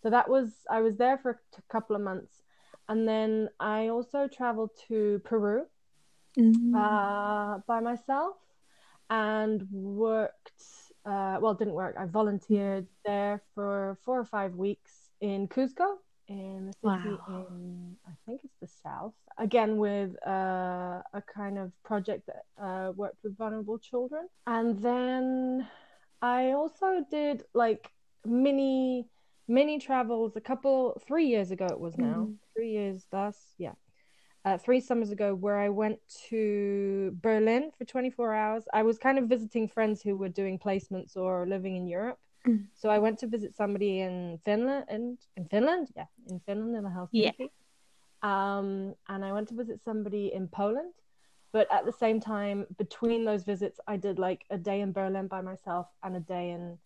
So 0.02 0.10
that 0.10 0.28
was 0.28 0.50
I 0.70 0.80
was 0.80 0.96
there 0.96 1.18
for 1.18 1.40
a 1.58 1.62
couple 1.72 1.96
of 1.96 2.02
months, 2.02 2.42
and 2.88 3.08
then 3.08 3.48
I 3.58 3.88
also 3.88 4.28
traveled 4.28 4.70
to 4.88 5.20
Peru 5.24 5.66
mm-hmm. 6.38 6.74
uh, 6.74 7.58
by 7.66 7.80
myself 7.80 8.36
and 9.10 9.66
worked 9.72 10.62
uh, 11.04 11.38
well, 11.40 11.54
didn't 11.54 11.74
work. 11.74 11.96
I 11.98 12.06
volunteered 12.06 12.86
there 13.04 13.42
for 13.54 13.98
four 14.04 14.18
or 14.18 14.24
five 14.24 14.54
weeks 14.54 15.10
in 15.20 15.48
Cusco, 15.48 15.96
in 16.28 16.66
the 16.66 16.72
city 16.72 17.16
Wow. 17.28 17.46
in 17.50 17.96
I 18.06 18.12
think 18.24 18.42
it's 18.44 18.56
the 18.60 18.68
south. 18.68 19.14
Again, 19.38 19.78
with 19.78 20.14
uh, 20.26 21.02
a 21.12 21.22
kind 21.34 21.58
of 21.58 21.72
project 21.82 22.26
that 22.26 22.44
uh, 22.62 22.92
worked 22.92 23.22
with 23.24 23.36
vulnerable 23.36 23.78
children, 23.78 24.28
and 24.46 24.78
then 24.80 25.66
I 26.22 26.52
also 26.52 27.04
did 27.10 27.44
like 27.52 27.90
mini 28.24 29.08
mini 29.48 29.78
travels 29.78 30.36
a 30.36 30.40
couple 30.40 31.00
three 31.06 31.26
years 31.26 31.50
ago. 31.50 31.66
It 31.66 31.80
was 31.80 31.98
now 31.98 32.26
Mhm. 32.26 32.38
three 32.54 32.70
years 32.70 33.06
thus, 33.10 33.54
yeah. 33.58 33.74
Uh, 34.44 34.56
three 34.58 34.80
summers 34.80 35.10
ago, 35.10 35.34
where 35.34 35.58
I 35.58 35.68
went 35.68 36.00
to 36.30 37.12
Berlin 37.20 37.70
for 37.76 37.84
24 37.84 38.34
hours. 38.34 38.64
I 38.72 38.82
was 38.82 38.98
kind 38.98 39.18
of 39.18 39.28
visiting 39.28 39.68
friends 39.68 40.02
who 40.02 40.16
were 40.16 40.28
doing 40.28 40.58
placements 40.58 41.16
or 41.16 41.46
living 41.46 41.76
in 41.76 41.86
Europe. 41.86 42.18
Mm. 42.46 42.66
So 42.74 42.88
I 42.88 42.98
went 42.98 43.18
to 43.20 43.26
visit 43.28 43.54
somebody 43.54 44.00
in 44.00 44.38
Finland, 44.44 44.86
and 44.88 45.18
in 45.36 45.44
Finland, 45.46 45.92
yeah, 45.94 46.06
in 46.28 46.40
Finland, 46.40 46.74
in 46.76 46.84
Helsinki. 46.84 47.50
Um, 48.22 48.94
and 49.08 49.24
I 49.24 49.32
went 49.32 49.48
to 49.48 49.54
visit 49.54 49.80
somebody 49.84 50.32
in 50.32 50.48
Poland. 50.48 50.94
But 51.52 51.68
at 51.70 51.84
the 51.84 51.92
same 51.92 52.18
time, 52.18 52.66
between 52.78 53.24
those 53.24 53.44
visits, 53.44 53.78
I 53.86 53.96
did 53.96 54.18
like 54.18 54.44
a 54.50 54.56
day 54.56 54.80
in 54.80 54.92
Berlin 54.92 55.26
by 55.28 55.42
myself 55.42 55.86
and 56.02 56.16
a 56.16 56.20
day 56.20 56.50
in, 56.50 56.78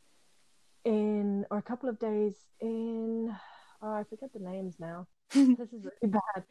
in 0.84 1.46
or 1.50 1.58
a 1.58 1.62
couple 1.62 1.88
of 1.88 1.98
days 2.00 2.34
in. 2.60 3.34
Oh, 3.80 3.92
I 3.92 4.02
forget 4.04 4.32
the 4.32 4.40
names 4.40 4.74
now. 4.80 5.06
this 5.34 5.72
is 5.72 5.84
really 5.84 6.18
bad. 6.34 6.44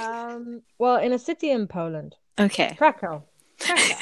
Um, 0.00 0.62
well, 0.78 0.98
in 0.98 1.12
a 1.12 1.18
city 1.18 1.50
in 1.50 1.66
Poland, 1.66 2.14
okay. 2.38 2.76
Krakow. 2.78 3.24
Krakow. 3.58 3.96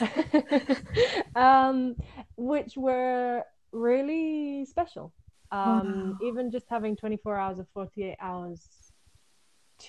um, 1.36 1.96
which 2.36 2.76
were 2.76 3.42
really 3.72 4.64
special. 4.64 5.12
Um, 5.50 6.18
even 6.22 6.50
just 6.50 6.66
having 6.68 6.94
24 6.94 7.36
hours 7.36 7.58
or 7.58 7.66
48 7.72 8.16
hours 8.20 8.68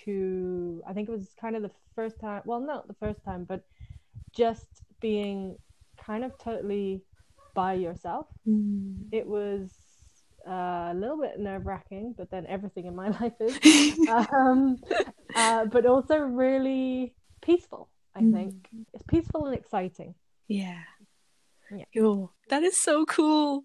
to, 0.05 0.81
I 0.87 0.93
think 0.93 1.09
it 1.09 1.11
was 1.11 1.29
kind 1.39 1.55
of 1.55 1.61
the 1.61 1.71
first 1.95 2.19
time, 2.19 2.41
well, 2.45 2.59
not 2.59 2.87
the 2.87 2.93
first 2.95 3.23
time, 3.23 3.45
but 3.45 3.63
just 4.33 4.67
being 4.99 5.57
kind 5.97 6.23
of 6.23 6.37
totally 6.37 7.01
by 7.55 7.73
yourself. 7.73 8.27
Mm. 8.47 9.07
It 9.11 9.25
was 9.27 9.71
uh, 10.47 10.91
a 10.91 10.95
little 10.95 11.19
bit 11.19 11.39
nerve 11.39 11.65
wracking, 11.65 12.13
but 12.17 12.29
then 12.31 12.45
everything 12.47 12.85
in 12.85 12.95
my 12.95 13.09
life 13.21 13.33
is. 13.39 13.57
um, 14.09 14.77
uh, 15.35 15.65
but 15.65 15.85
also 15.85 16.17
really 16.17 17.13
peaceful, 17.41 17.89
I 18.15 18.21
Mm. 18.21 18.33
think. 18.33 18.69
It's 18.93 19.03
peaceful 19.03 19.45
and 19.45 19.55
exciting. 19.55 20.15
Yeah. 20.47 20.81
Yeah. 21.71 21.85
Yo, 21.93 22.31
that 22.49 22.63
is 22.63 22.81
so 22.81 23.05
cool. 23.05 23.63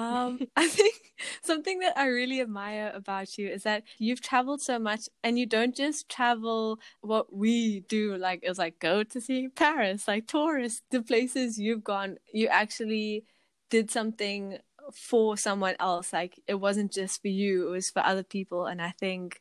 Um, 0.00 0.40
I 0.56 0.66
think 0.66 0.94
something 1.42 1.80
that 1.80 1.98
I 1.98 2.06
really 2.06 2.40
admire 2.40 2.90
about 2.94 3.36
you 3.36 3.48
is 3.48 3.64
that 3.64 3.84
you've 3.98 4.20
traveled 4.22 4.62
so 4.62 4.78
much 4.78 5.08
and 5.22 5.38
you 5.38 5.46
don't 5.46 5.76
just 5.76 6.08
travel 6.08 6.80
what 7.02 7.34
we 7.34 7.80
do, 7.80 8.16
like 8.16 8.40
it's 8.42 8.58
like 8.58 8.78
go 8.78 9.02
to 9.02 9.20
see 9.20 9.48
Paris, 9.48 10.08
like 10.08 10.26
tourists, 10.26 10.82
the 10.90 11.02
places 11.02 11.58
you've 11.58 11.84
gone, 11.84 12.16
you 12.32 12.48
actually 12.48 13.24
did 13.68 13.90
something 13.90 14.58
for 14.92 15.36
someone 15.36 15.76
else. 15.78 16.12
Like 16.12 16.40
it 16.46 16.54
wasn't 16.54 16.92
just 16.92 17.20
for 17.20 17.28
you, 17.28 17.68
it 17.68 17.70
was 17.70 17.90
for 17.90 18.04
other 18.04 18.24
people. 18.24 18.66
And 18.66 18.80
I 18.80 18.92
think 18.98 19.40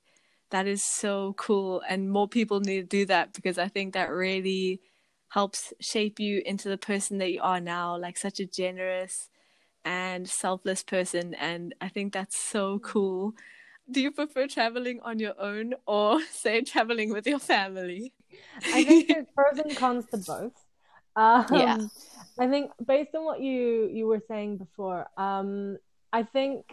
that 0.51 0.67
is 0.67 0.83
so 0.83 1.35
cool. 1.37 1.81
And 1.87 2.11
more 2.11 2.27
people 2.27 2.59
need 2.59 2.81
to 2.81 2.97
do 2.97 3.05
that 3.05 3.33
because 3.33 3.57
I 3.57 3.69
think 3.69 3.93
that 3.93 4.09
really 4.09 4.81
helps 5.29 5.73
shape 5.79 6.19
you 6.19 6.41
into 6.45 6.67
the 6.69 6.77
person 6.77 7.19
that 7.19 7.31
you 7.31 7.39
are 7.41 7.61
now, 7.61 7.97
like 7.97 8.17
such 8.17 8.39
a 8.39 8.45
generous 8.45 9.29
and 9.86 10.29
selfless 10.29 10.83
person. 10.83 11.33
And 11.36 11.74
I 11.81 11.89
think 11.89 12.13
that's 12.13 12.38
so 12.38 12.79
cool. 12.79 13.33
Do 13.89 14.01
you 14.01 14.12
prefer 14.12 14.48
traveling 14.48 15.00
on 15.01 15.19
your 15.19 15.33
own 15.39 15.74
or 15.88 16.21
say 16.31 16.62
traveling 16.62 17.12
with 17.12 17.25
your 17.27 17.39
family? 17.39 18.13
I 18.74 18.83
think 18.83 19.07
there's 19.07 19.25
pros 19.36 19.59
and 19.65 19.75
cons 19.75 20.05
to 20.12 20.17
both. 20.17 20.53
Um, 21.15 21.45
Yeah. 21.51 21.77
I 22.39 22.48
think 22.48 22.71
based 22.86 23.13
on 23.15 23.25
what 23.25 23.41
you 23.41 23.89
you 23.91 24.07
were 24.07 24.21
saying 24.27 24.57
before, 24.57 25.07
um, 25.17 25.77
I 26.13 26.24
think 26.24 26.65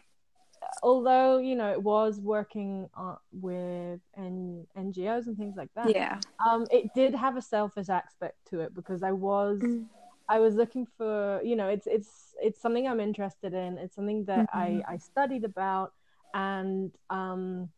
although 0.83 1.39
you 1.39 1.57
know 1.57 1.73
it 1.73 1.83
was 1.83 2.21
working 2.21 2.89
uh, 2.97 3.17
with 3.33 4.01
N- 4.17 4.67
NGOs 4.77 5.27
and 5.27 5.37
things 5.37 5.57
like 5.57 5.71
that, 5.75 5.89
Yeah. 5.91 6.19
um, 6.45 6.67
it 6.71 6.93
did 6.95 7.15
have 7.15 7.37
a 7.37 7.43
selfish 7.43 7.89
aspect 7.89 8.37
to 8.51 8.61
it 8.61 8.75
because 8.75 9.03
I 9.03 9.13
was 9.13 9.61
Mm. 9.61 9.87
I 10.29 10.39
was 10.41 10.55
looking 10.55 10.87
for 10.97 11.41
you 11.45 11.57
know 11.57 11.69
it's 11.69 11.87
it's 11.87 12.35
it's 12.43 12.61
something 12.61 12.87
I'm 12.87 13.01
interested 13.01 13.55
in. 13.55 13.79
It's 13.79 13.95
something 13.95 14.25
that 14.27 14.47
Mhm. 14.55 14.83
I 14.83 14.83
I 14.89 14.97
studied 14.99 15.45
about, 15.45 15.93
and 16.35 16.93
um, 17.11 17.69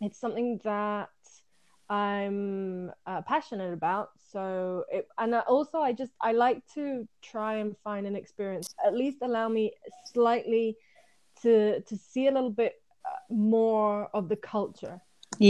it's 0.00 0.18
something 0.18 0.60
that 0.64 1.10
I'm 1.88 2.90
uh, 3.06 3.22
passionate 3.22 3.72
about. 3.72 4.10
So 4.32 4.84
it 4.90 5.08
and 5.18 5.34
I- 5.34 5.40
also 5.40 5.78
I 5.78 5.92
just 5.92 6.12
I 6.20 6.32
like 6.32 6.62
to 6.74 7.06
try 7.22 7.56
and 7.56 7.76
find 7.84 8.06
an 8.06 8.16
experience 8.16 8.74
at 8.84 8.94
least 8.94 9.18
allow 9.22 9.48
me 9.48 9.72
slightly 10.12 10.76
to 11.42 11.80
to 11.80 11.96
see 11.96 12.26
a 12.28 12.32
little 12.32 12.50
bit 12.50 12.74
uh, 13.04 13.16
more 13.32 14.08
of 14.14 14.28
the 14.28 14.36
culture 14.36 15.00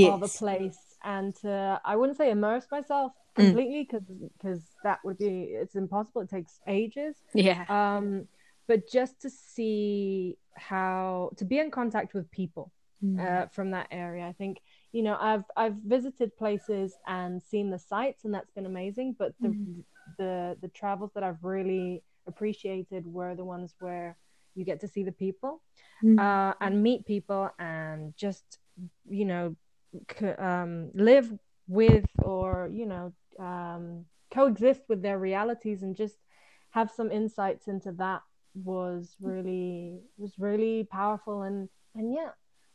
of 0.02 0.22
a 0.22 0.28
place 0.28 0.96
and 1.04 1.34
to 1.36 1.80
I 1.84 1.96
wouldn't 1.96 2.18
say 2.18 2.30
immerse 2.30 2.66
myself. 2.70 3.12
Completely 3.34 3.82
because 3.84 4.06
because 4.38 4.62
that 4.82 4.98
would 5.04 5.18
be 5.18 5.54
it's 5.62 5.74
impossible 5.74 6.20
it 6.22 6.30
takes 6.30 6.60
ages 6.66 7.16
Yeah. 7.34 7.64
um 7.68 8.26
but 8.68 8.88
just 8.88 9.20
to 9.22 9.28
see 9.30 10.38
how 10.56 11.30
to 11.36 11.44
be 11.44 11.58
in 11.58 11.70
contact 11.70 12.14
with 12.14 12.30
people 12.30 12.70
Mm. 13.02 13.18
uh, 13.20 13.46
from 13.48 13.72
that 13.72 13.88
area 13.90 14.24
i 14.26 14.32
think 14.32 14.62
you 14.92 15.02
know 15.02 15.16
i've 15.20 15.44
i've 15.56 15.74
visited 15.84 16.34
places 16.36 16.94
and 17.06 17.42
seen 17.42 17.68
the 17.70 17.78
sights 17.78 18.24
and 18.24 18.32
that's 18.32 18.52
been 18.52 18.66
amazing 18.66 19.14
but 19.18 19.32
the 19.40 19.48
Mm. 19.48 19.82
the 20.18 20.56
the 20.62 20.68
travels 20.68 21.10
that 21.14 21.24
i've 21.24 21.42
really 21.42 22.02
appreciated 22.26 23.04
were 23.06 23.34
the 23.34 23.44
ones 23.44 23.74
where 23.80 24.16
you 24.54 24.64
get 24.64 24.80
to 24.80 24.88
see 24.88 25.02
the 25.04 25.12
people 25.26 25.60
Mm. 26.02 26.18
uh, 26.18 26.54
and 26.60 26.82
meet 26.82 27.04
people 27.04 27.50
and 27.58 28.16
just 28.16 28.58
you 29.08 29.24
know 29.24 29.54
c- 30.18 30.38
um, 30.50 30.90
live 30.94 31.32
with 31.68 32.06
or 32.22 32.70
you 32.72 32.86
know 32.86 33.12
um, 33.38 34.04
coexist 34.32 34.82
with 34.88 35.02
their 35.02 35.18
realities 35.18 35.82
and 35.82 35.94
just 35.96 36.16
have 36.70 36.90
some 36.90 37.10
insights 37.10 37.68
into 37.68 37.92
that 37.92 38.22
was 38.54 39.16
really 39.20 40.00
was 40.16 40.38
really 40.38 40.84
powerful 40.90 41.42
and 41.42 41.68
and 41.94 42.12
yeah 42.14 42.30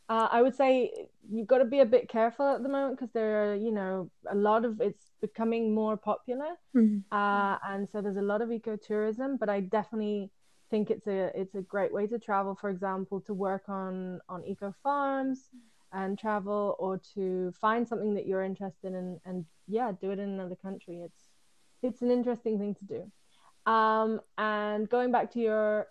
uh, 0.09 0.27
I 0.31 0.41
would 0.41 0.55
say 0.55 0.91
you've 1.31 1.47
got 1.47 1.59
to 1.59 1.65
be 1.65 1.81
a 1.81 1.85
bit 1.85 2.09
careful 2.09 2.47
at 2.47 2.63
the 2.63 2.69
moment 2.69 2.97
because 2.97 3.11
there 3.13 3.51
are 3.51 3.55
you 3.55 3.71
know 3.71 4.09
a 4.29 4.35
lot 4.35 4.65
of 4.65 4.81
it's 4.81 5.11
becoming 5.21 5.73
more 5.73 5.97
popular 5.97 6.55
Mm. 6.75 7.03
uh, 7.11 7.57
and 7.67 7.89
so 7.89 8.01
there's 8.01 8.17
a 8.17 8.21
lot 8.21 8.41
of 8.41 8.49
ecotourism 8.49 9.39
but 9.39 9.49
i 9.49 9.59
definitely 9.59 10.29
think 10.69 10.91
it's 10.91 11.07
a 11.07 11.31
it's 11.33 11.55
a 11.55 11.61
great 11.61 11.91
way 11.91 12.05
to 12.07 12.19
travel 12.19 12.55
for 12.55 12.69
example 12.69 13.19
to 13.21 13.33
work 13.33 13.63
on 13.67 14.19
on 14.29 14.45
eco 14.45 14.73
farms 14.83 15.49
and 15.91 16.17
travel 16.17 16.75
or 16.79 16.99
to 17.15 17.51
find 17.59 17.87
something 17.87 18.13
that 18.13 18.27
you're 18.27 18.43
interested 18.43 18.93
in 18.93 19.19
and 19.25 19.45
yeah 19.67 19.91
do 19.99 20.11
it 20.11 20.19
in 20.19 20.29
another 20.29 20.55
country. 20.55 21.01
It's 21.01 21.29
it's 21.81 22.01
an 22.01 22.11
interesting 22.11 22.59
thing 22.59 22.75
to 22.75 22.85
do. 22.85 23.71
Um 23.71 24.21
and 24.37 24.89
going 24.89 25.11
back 25.11 25.31
to 25.33 25.39
your 25.39 25.87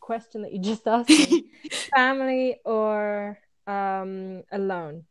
question 0.00 0.42
that 0.42 0.52
you 0.52 0.58
just 0.72 0.86
asked 0.86 1.08
me 1.08 1.46
family 1.94 2.56
or 2.64 3.38
um 3.66 4.42
alone? 4.50 5.04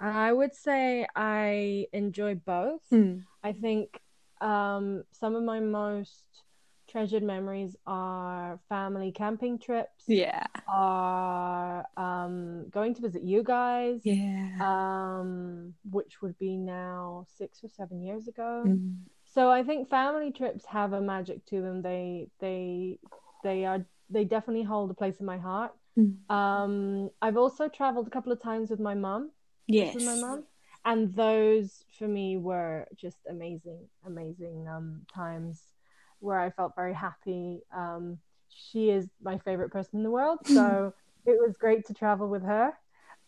I 0.00 0.32
would 0.32 0.54
say 0.54 1.06
i 1.14 1.86
enjoy 1.92 2.34
both. 2.34 2.80
Mm. 2.90 3.24
I 3.44 3.52
think 3.52 4.00
um, 4.40 5.04
some 5.12 5.34
of 5.34 5.42
my 5.42 5.60
most 5.60 6.24
treasured 6.90 7.22
memories 7.22 7.76
are 7.86 8.58
family 8.68 9.12
camping 9.12 9.58
trips, 9.58 10.04
Yeah. 10.08 10.44
are 10.66 11.86
um, 11.96 12.68
going 12.70 12.94
to 12.94 13.02
visit 13.02 13.22
you 13.22 13.42
guys, 13.42 14.00
Yeah. 14.04 14.48
um, 14.70 15.74
which 15.90 16.20
would 16.22 16.36
be 16.38 16.56
now 16.56 17.24
six 17.28 17.62
or 17.64 17.68
seven 17.68 18.02
years 18.02 18.28
ago. 18.28 18.64
Mm. 18.66 18.96
So 19.24 19.50
I 19.50 19.62
think 19.62 19.88
family 19.88 20.30
trips 20.32 20.64
have 20.66 20.92
a 20.92 21.00
magic 21.00 21.44
to 21.46 21.62
them. 21.62 21.82
They 21.82 22.28
they 22.40 22.98
they 23.44 23.64
are 23.64 23.84
they 24.14 24.24
definitely 24.24 24.64
hold 24.64 24.90
a 24.90 24.94
place 24.94 25.20
in 25.20 25.26
my 25.26 25.38
heart. 25.38 25.72
Mm. 25.98 26.16
Um, 26.38 27.10
I've 27.22 27.36
also 27.36 27.68
traveled 27.68 28.06
a 28.08 28.10
couple 28.10 28.32
of 28.32 28.42
times 28.42 28.70
with 28.70 28.80
my 28.80 28.94
mum 28.94 29.30
Yes. 29.68 29.94
with 29.94 30.04
my 30.04 30.16
mum 30.16 30.44
and 30.84 31.14
those 31.14 31.84
for 31.96 32.08
me 32.08 32.36
were 32.36 32.88
just 32.96 33.18
amazing 33.28 33.82
amazing 34.04 34.66
um 34.66 35.02
times 35.14 35.62
where 36.20 36.38
i 36.40 36.50
felt 36.50 36.72
very 36.76 36.94
happy. 36.94 37.60
Um 37.74 38.18
she 38.48 38.90
is 38.90 39.08
my 39.22 39.38
favorite 39.38 39.70
person 39.70 39.98
in 39.98 40.02
the 40.02 40.10
world 40.10 40.38
so 40.58 40.92
it 41.26 41.36
was 41.40 41.54
great 41.58 41.86
to 41.86 41.94
travel 41.94 42.28
with 42.28 42.42
her. 42.42 42.72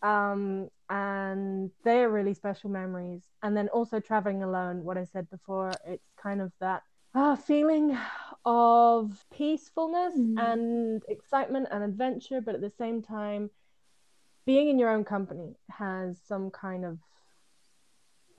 Um 0.01 0.69
and 0.89 1.71
they're 1.83 2.09
really 2.09 2.33
special 2.33 2.69
memories. 2.69 3.23
And 3.41 3.55
then 3.57 3.67
also 3.69 3.99
traveling 3.99 4.43
alone 4.43 4.83
what 4.83 4.97
i 4.97 5.05
said 5.05 5.29
before 5.29 5.79
it's 5.87 6.11
kind 6.21 6.41
of 6.41 6.51
that 6.59 6.83
ah 7.15 7.35
feeling 7.35 7.97
of 8.45 9.23
peacefulness 9.31 10.13
Mm. 10.17 10.37
and 10.37 11.03
excitement 11.07 11.67
and 11.71 11.83
adventure, 11.83 12.41
but 12.41 12.55
at 12.55 12.61
the 12.61 12.69
same 12.69 13.01
time, 13.01 13.49
being 14.45 14.67
in 14.69 14.77
your 14.79 14.89
own 14.89 15.05
company 15.05 15.55
has 15.69 16.19
some 16.27 16.51
kind 16.51 16.83
of 16.85 16.97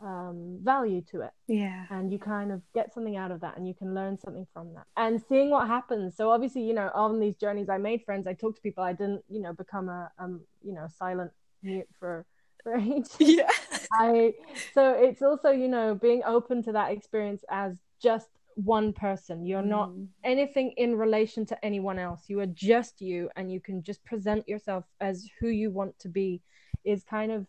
um, 0.05 0.59
value 0.63 1.03
to 1.11 1.23
it. 1.23 1.31
Yeah. 1.49 1.87
and 1.91 2.13
you 2.13 2.19
kind 2.19 2.53
of 2.53 2.61
get 2.75 2.93
something 2.95 3.17
out 3.17 3.31
of 3.31 3.41
that 3.41 3.57
and 3.57 3.67
you 3.69 3.75
can 3.75 3.95
learn 3.95 4.19
something 4.19 4.47
from 4.55 4.67
that 4.75 4.87
and 4.97 5.21
seeing 5.29 5.51
what 5.51 5.67
happens 5.67 6.17
so 6.17 6.31
obviously 6.31 6.63
you 6.63 6.75
know 6.75 6.91
on 6.95 7.21
these 7.21 7.37
journeys 7.37 7.69
i 7.69 7.79
made 7.79 8.01
friends 8.05 8.27
i 8.27 8.33
talked 8.35 8.57
to 8.57 8.63
people 8.63 8.83
i 8.85 8.93
didn't 8.93 9.23
you 9.29 9.41
know 9.41 9.53
become 9.53 9.89
a 9.89 10.11
um 10.19 10.41
you 10.63 10.73
know 10.75 10.87
silent 11.03 11.31
mute 11.63 11.89
for 11.99 12.25
for 12.63 12.77
age 12.93 13.09
Yeah. 13.19 13.51
i 13.93 14.33
so 14.75 14.83
it's 15.07 15.21
also 15.23 15.51
you 15.51 15.69
know 15.69 15.95
being 15.95 16.23
open 16.37 16.63
to 16.63 16.73
that 16.73 16.91
experience 16.93 17.43
as 17.51 17.73
just 18.03 18.29
one 18.57 18.93
person 18.93 19.45
you're 19.45 19.63
not 19.79 19.89
Mm. 19.91 20.07
anything 20.23 20.69
in 20.85 20.91
relation 20.97 21.45
to 21.51 21.65
anyone 21.65 21.99
else 21.99 22.23
you 22.29 22.39
are 22.41 22.53
just 22.71 23.01
you 23.01 23.29
and 23.37 23.51
you 23.53 23.61
can 23.61 23.83
just 23.83 24.03
present 24.05 24.49
yourself 24.49 24.85
as 25.01 25.29
who 25.41 25.49
you 25.49 25.71
want 25.71 25.99
to 25.99 26.09
be 26.09 26.41
is 26.85 27.03
kind 27.05 27.31
of 27.33 27.47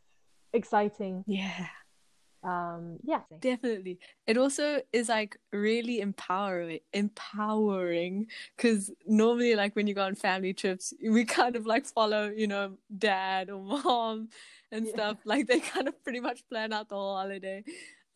exciting 0.54 1.24
Yeah. 1.28 1.68
Um 2.46 2.98
yeah 3.04 3.24
Definitely. 3.42 4.00
It 4.26 4.38
also 4.38 4.82
is 4.92 5.10
like 5.10 5.38
really 5.54 6.00
empowering 6.00 6.80
empowering 6.94 8.28
because 8.58 8.92
normally 9.06 9.56
like 9.56 9.76
when 9.76 9.86
you 9.88 9.94
go 9.94 10.04
on 10.06 10.16
family 10.16 10.54
trips, 10.54 10.94
we 11.08 11.26
kind 11.26 11.56
of 11.56 11.66
like 11.68 11.86
follow, 11.86 12.30
you 12.30 12.48
know, 12.48 12.78
dad 12.98 13.50
or 13.52 13.62
mom 13.64 14.30
and 14.72 14.88
Yeah. 14.88 14.90
stuff. 14.90 15.20
Like 15.26 15.48
they 15.48 15.60
kind 15.60 15.88
of 15.88 16.04
pretty 16.04 16.22
much 16.22 16.48
plan 16.50 16.74
out 16.74 16.90
the 16.90 16.96
whole 16.96 17.16
holiday. 17.18 17.64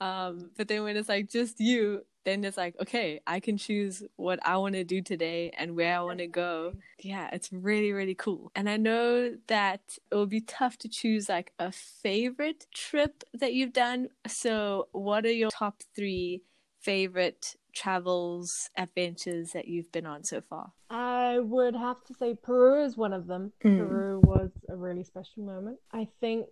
Um, 0.01 0.51
but 0.57 0.67
then 0.67 0.83
when 0.83 0.97
it's 0.97 1.09
like 1.09 1.29
just 1.29 1.59
you, 1.59 2.05
then 2.25 2.43
it's 2.43 2.57
like, 2.57 2.75
okay, 2.81 3.21
I 3.25 3.39
can 3.39 3.57
choose 3.57 4.03
what 4.15 4.39
I 4.45 4.57
want 4.57 4.75
to 4.75 4.83
do 4.83 5.01
today 5.01 5.51
and 5.57 5.75
where 5.75 5.97
I 5.97 6.01
want 6.01 6.19
to 6.19 6.27
go. 6.27 6.73
Yeah, 6.99 7.29
it's 7.31 7.51
really, 7.51 7.91
really 7.91 8.15
cool. 8.15 8.51
And 8.55 8.69
I 8.69 8.77
know 8.77 9.35
that 9.47 9.97
it 10.11 10.15
will 10.15 10.25
be 10.25 10.41
tough 10.41 10.77
to 10.79 10.89
choose 10.89 11.29
like 11.29 11.53
a 11.59 11.71
favorite 11.71 12.67
trip 12.73 13.23
that 13.33 13.53
you've 13.53 13.73
done. 13.73 14.09
So, 14.27 14.87
what 14.91 15.25
are 15.25 15.31
your 15.31 15.49
top 15.49 15.81
three 15.95 16.43
favorite 16.79 17.55
travels, 17.73 18.69
adventures 18.77 19.51
that 19.51 19.67
you've 19.67 19.91
been 19.91 20.05
on 20.05 20.23
so 20.23 20.41
far? 20.41 20.73
I 20.89 21.39
would 21.39 21.75
have 21.75 22.03
to 22.05 22.13
say 22.13 22.35
Peru 22.35 22.83
is 22.83 22.97
one 22.97 23.13
of 23.13 23.27
them. 23.27 23.53
Mm. 23.63 23.77
Peru 23.77 24.19
was 24.19 24.51
a 24.67 24.75
really 24.75 25.03
special 25.03 25.43
moment. 25.43 25.77
I 25.91 26.07
think 26.19 26.47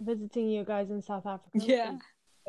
visiting 0.00 0.50
you 0.50 0.64
guys 0.64 0.90
in 0.90 1.00
South 1.00 1.26
Africa 1.26 1.58
Yeah. 1.64 1.98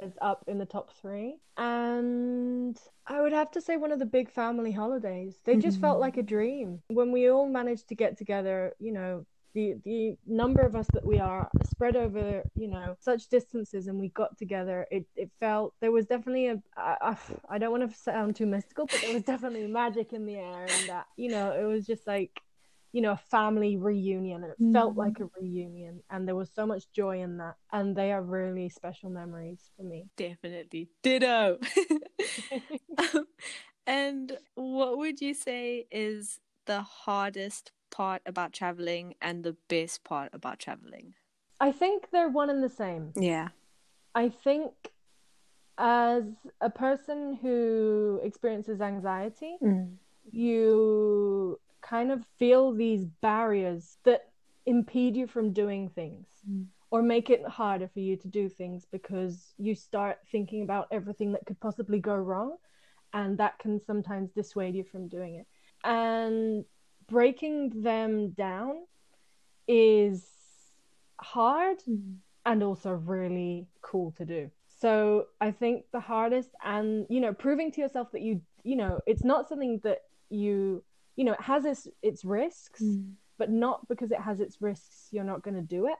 Is, 0.01 0.13
up 0.21 0.43
in 0.47 0.57
the 0.57 0.65
top 0.65 0.91
three. 1.01 1.37
And 1.57 2.77
I 3.07 3.21
would 3.21 3.33
have 3.33 3.51
to 3.51 3.61
say 3.61 3.77
one 3.77 3.91
of 3.91 3.99
the 3.99 4.05
big 4.05 4.31
family 4.31 4.71
holidays. 4.71 5.39
They 5.45 5.57
just 5.57 5.79
felt 5.79 5.99
like 5.99 6.17
a 6.17 6.23
dream. 6.35 6.81
When 6.87 7.11
we 7.11 7.29
all 7.29 7.47
managed 7.47 7.89
to 7.89 7.95
get 7.95 8.17
together, 8.17 8.73
you 8.79 8.91
know, 8.91 9.25
the 9.53 9.75
the 9.85 10.15
number 10.25 10.61
of 10.61 10.75
us 10.75 10.87
that 10.93 11.05
we 11.05 11.19
are 11.19 11.49
spread 11.63 11.95
over 11.95 12.43
you 12.55 12.67
know 12.67 12.95
such 12.99 13.27
distances 13.29 13.87
and 13.87 13.99
we 13.99 14.09
got 14.09 14.37
together 14.37 14.87
it 14.89 15.05
it 15.15 15.29
felt 15.39 15.73
there 15.79 15.91
was 15.91 16.07
definitely 16.07 16.47
a 16.47 16.61
I, 16.75 16.95
I, 17.01 17.17
I 17.49 17.57
don't 17.57 17.71
want 17.71 17.89
to 17.89 17.95
sound 17.95 18.35
too 18.35 18.45
mystical 18.45 18.85
but 18.85 18.99
there 19.01 19.13
was 19.13 19.23
definitely 19.23 19.67
magic 19.67 20.13
in 20.13 20.25
the 20.25 20.35
air 20.35 20.65
and 20.67 20.89
that 20.89 21.05
you 21.17 21.29
know 21.29 21.51
it 21.51 21.65
was 21.65 21.85
just 21.85 22.07
like 22.07 22.41
you 22.93 23.01
know 23.01 23.11
a 23.13 23.17
family 23.29 23.75
reunion 23.75 24.43
and 24.43 24.51
it 24.53 24.59
felt 24.71 24.93
Mhm. 24.93 24.97
like 24.97 25.19
a 25.19 25.25
reunion 25.41 26.01
and 26.09 26.27
there 26.27 26.35
was 26.35 26.49
so 26.53 26.65
much 26.65 26.83
joy 26.93 27.21
in 27.21 27.37
that 27.37 27.55
and 27.71 27.95
they 27.95 28.11
are 28.13 28.21
really 28.21 28.69
special 28.69 29.09
memories 29.09 29.71
for 29.75 29.83
me 29.83 30.07
Definitely. 30.15 30.89
Ditto. 31.03 31.57
Um, 32.97 33.25
and 33.87 34.37
what 34.55 34.97
would 34.99 35.19
you 35.19 35.33
say 35.33 35.87
is 35.91 36.39
the 36.67 36.81
hardest 36.81 37.71
part 37.91 38.21
about 38.25 38.53
traveling 38.53 39.15
and 39.21 39.43
the 39.43 39.57
best 39.67 40.03
part 40.03 40.29
about 40.33 40.59
traveling? 40.59 41.15
i 41.59 41.71
think 41.71 42.09
they're 42.11 42.29
one 42.29 42.49
and 42.49 42.63
the 42.63 42.69
same 42.69 43.11
Yeah. 43.15 43.49
I 44.15 44.29
think 44.29 44.73
as 45.77 46.23
a 46.61 46.69
person 46.69 47.33
who 47.41 48.19
experiences 48.23 48.79
anxiety, 48.79 49.57
you 50.31 51.59
kind 51.83 52.11
of 52.11 52.25
feel 52.39 52.71
these 52.73 53.05
barriers 53.21 53.97
that 54.05 54.21
impede 54.65 55.15
you 55.15 55.27
from 55.27 55.51
doing 55.53 55.89
things 55.89 56.27
Mm. 56.49 56.67
or 56.91 57.01
make 57.01 57.29
it 57.29 57.45
harder 57.47 57.87
for 57.87 57.99
you 57.99 58.15
to 58.17 58.27
do 58.27 58.49
things 58.49 58.85
because 58.91 59.53
you 59.57 59.75
start 59.75 60.17
thinking 60.31 60.61
about 60.63 60.87
everything 60.91 61.31
that 61.33 61.45
could 61.45 61.59
possibly 61.59 61.99
go 61.99 62.15
wrong 62.15 62.55
and 63.13 63.37
that 63.37 63.59
can 63.59 63.79
sometimes 63.79 64.31
dissuade 64.31 64.75
you 64.75 64.83
from 64.83 65.07
doing 65.07 65.35
it. 65.35 65.47
And 65.83 66.65
breaking 67.07 67.81
them 67.81 68.31
down 68.31 68.85
is 69.67 70.25
hard 71.19 71.77
and 72.45 72.63
also 72.63 72.91
really 72.91 73.67
cool 73.81 74.11
to 74.17 74.25
do. 74.25 74.51
So 74.67 75.27
I 75.39 75.51
think 75.51 75.85
the 75.91 75.99
hardest 75.99 76.49
and 76.63 77.05
you 77.09 77.21
know 77.21 77.33
proving 77.33 77.71
to 77.71 77.81
yourself 77.81 78.11
that 78.11 78.21
you 78.21 78.41
you 78.63 78.75
know 78.75 78.99
it's 79.07 79.23
not 79.23 79.47
something 79.47 79.79
that 79.83 79.99
you 80.29 80.83
you 81.15 81.23
know 81.23 81.33
it 81.33 81.41
has 81.41 81.65
its 81.65 81.87
its 82.01 82.25
risks 82.25 82.81
but 83.37 83.49
not 83.49 83.87
because 83.87 84.11
it 84.11 84.19
has 84.19 84.39
its 84.39 84.61
risks 84.61 85.07
you're 85.11 85.23
not 85.23 85.41
going 85.41 85.55
to 85.55 85.61
do 85.61 85.87
it. 85.87 85.97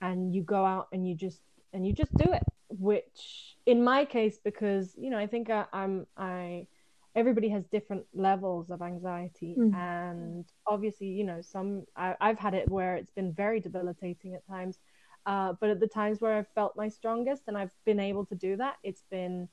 And 0.00 0.32
you 0.32 0.42
go 0.42 0.64
out 0.64 0.88
and 0.92 1.08
you 1.08 1.14
just 1.14 1.40
and 1.72 1.86
you 1.86 1.92
just 1.92 2.14
do 2.16 2.32
it 2.32 2.42
which 2.68 3.56
in 3.66 3.82
my 3.82 4.04
case 4.04 4.38
because 4.44 4.94
you 4.96 5.10
know 5.10 5.18
I 5.18 5.26
think 5.26 5.50
I, 5.50 5.64
I'm 5.72 6.06
I 6.16 6.66
everybody 7.16 7.48
has 7.48 7.64
different 7.66 8.04
levels 8.14 8.70
of 8.70 8.80
anxiety. 8.82 9.56
Mm. 9.58 9.74
and 9.74 10.44
obviously 10.66 11.08
you 11.08 11.24
know 11.24 11.40
some 11.40 11.84
I, 11.96 12.14
I've 12.20 12.38
had 12.38 12.54
it 12.54 12.68
where 12.68 12.96
it's 12.96 13.10
been 13.10 13.32
very 13.32 13.60
debilitating 13.60 14.34
at 14.34 14.46
times. 14.46 14.78
Uh, 15.26 15.52
but 15.60 15.68
at 15.68 15.80
the 15.80 15.86
times 15.86 16.20
where 16.20 16.38
I've 16.38 16.48
felt 16.54 16.74
my 16.76 16.88
strongest 16.88 17.42
and 17.48 17.58
I've 17.58 17.74
been 17.84 18.00
able 18.00 18.24
to 18.26 18.34
do 18.34 18.56
that, 18.56 18.76
it's 18.82 19.02
been 19.10 19.48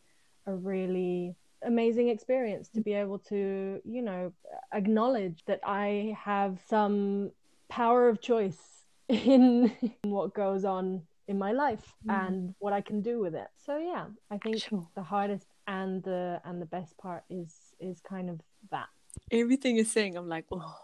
a 0.45 0.53
really 0.53 1.35
amazing 1.65 2.09
experience 2.09 2.69
to 2.69 2.81
be 2.81 2.93
able 2.93 3.19
to, 3.19 3.81
you 3.83 4.01
know, 4.01 4.31
acknowledge 4.73 5.43
that 5.45 5.59
I 5.63 6.15
have 6.23 6.59
some 6.67 7.31
power 7.69 8.07
of 8.09 8.21
choice 8.21 8.59
in 9.09 9.71
what 10.03 10.33
goes 10.33 10.63
on 10.65 11.01
in 11.27 11.37
my 11.37 11.51
life 11.51 11.93
Mm. 12.05 12.13
and 12.27 12.55
what 12.59 12.73
I 12.73 12.81
can 12.81 13.01
do 13.01 13.19
with 13.19 13.33
it. 13.35 13.47
So 13.65 13.77
yeah, 13.77 14.05
I 14.29 14.37
think 14.37 14.59
Sure. 14.61 14.87
the 14.95 15.01
hardest 15.03 15.47
and 15.67 16.03
the 16.03 16.39
and 16.45 16.61
the 16.61 16.67
best 16.67 16.95
part 16.97 17.23
is 17.29 17.73
is 17.79 17.99
kind 18.01 18.29
of 18.29 18.39
that. 18.71 18.87
Everything 19.31 19.75
you're 19.75 19.85
saying, 19.85 20.15
I'm 20.17 20.29
like, 20.29 20.45
oh, 20.51 20.75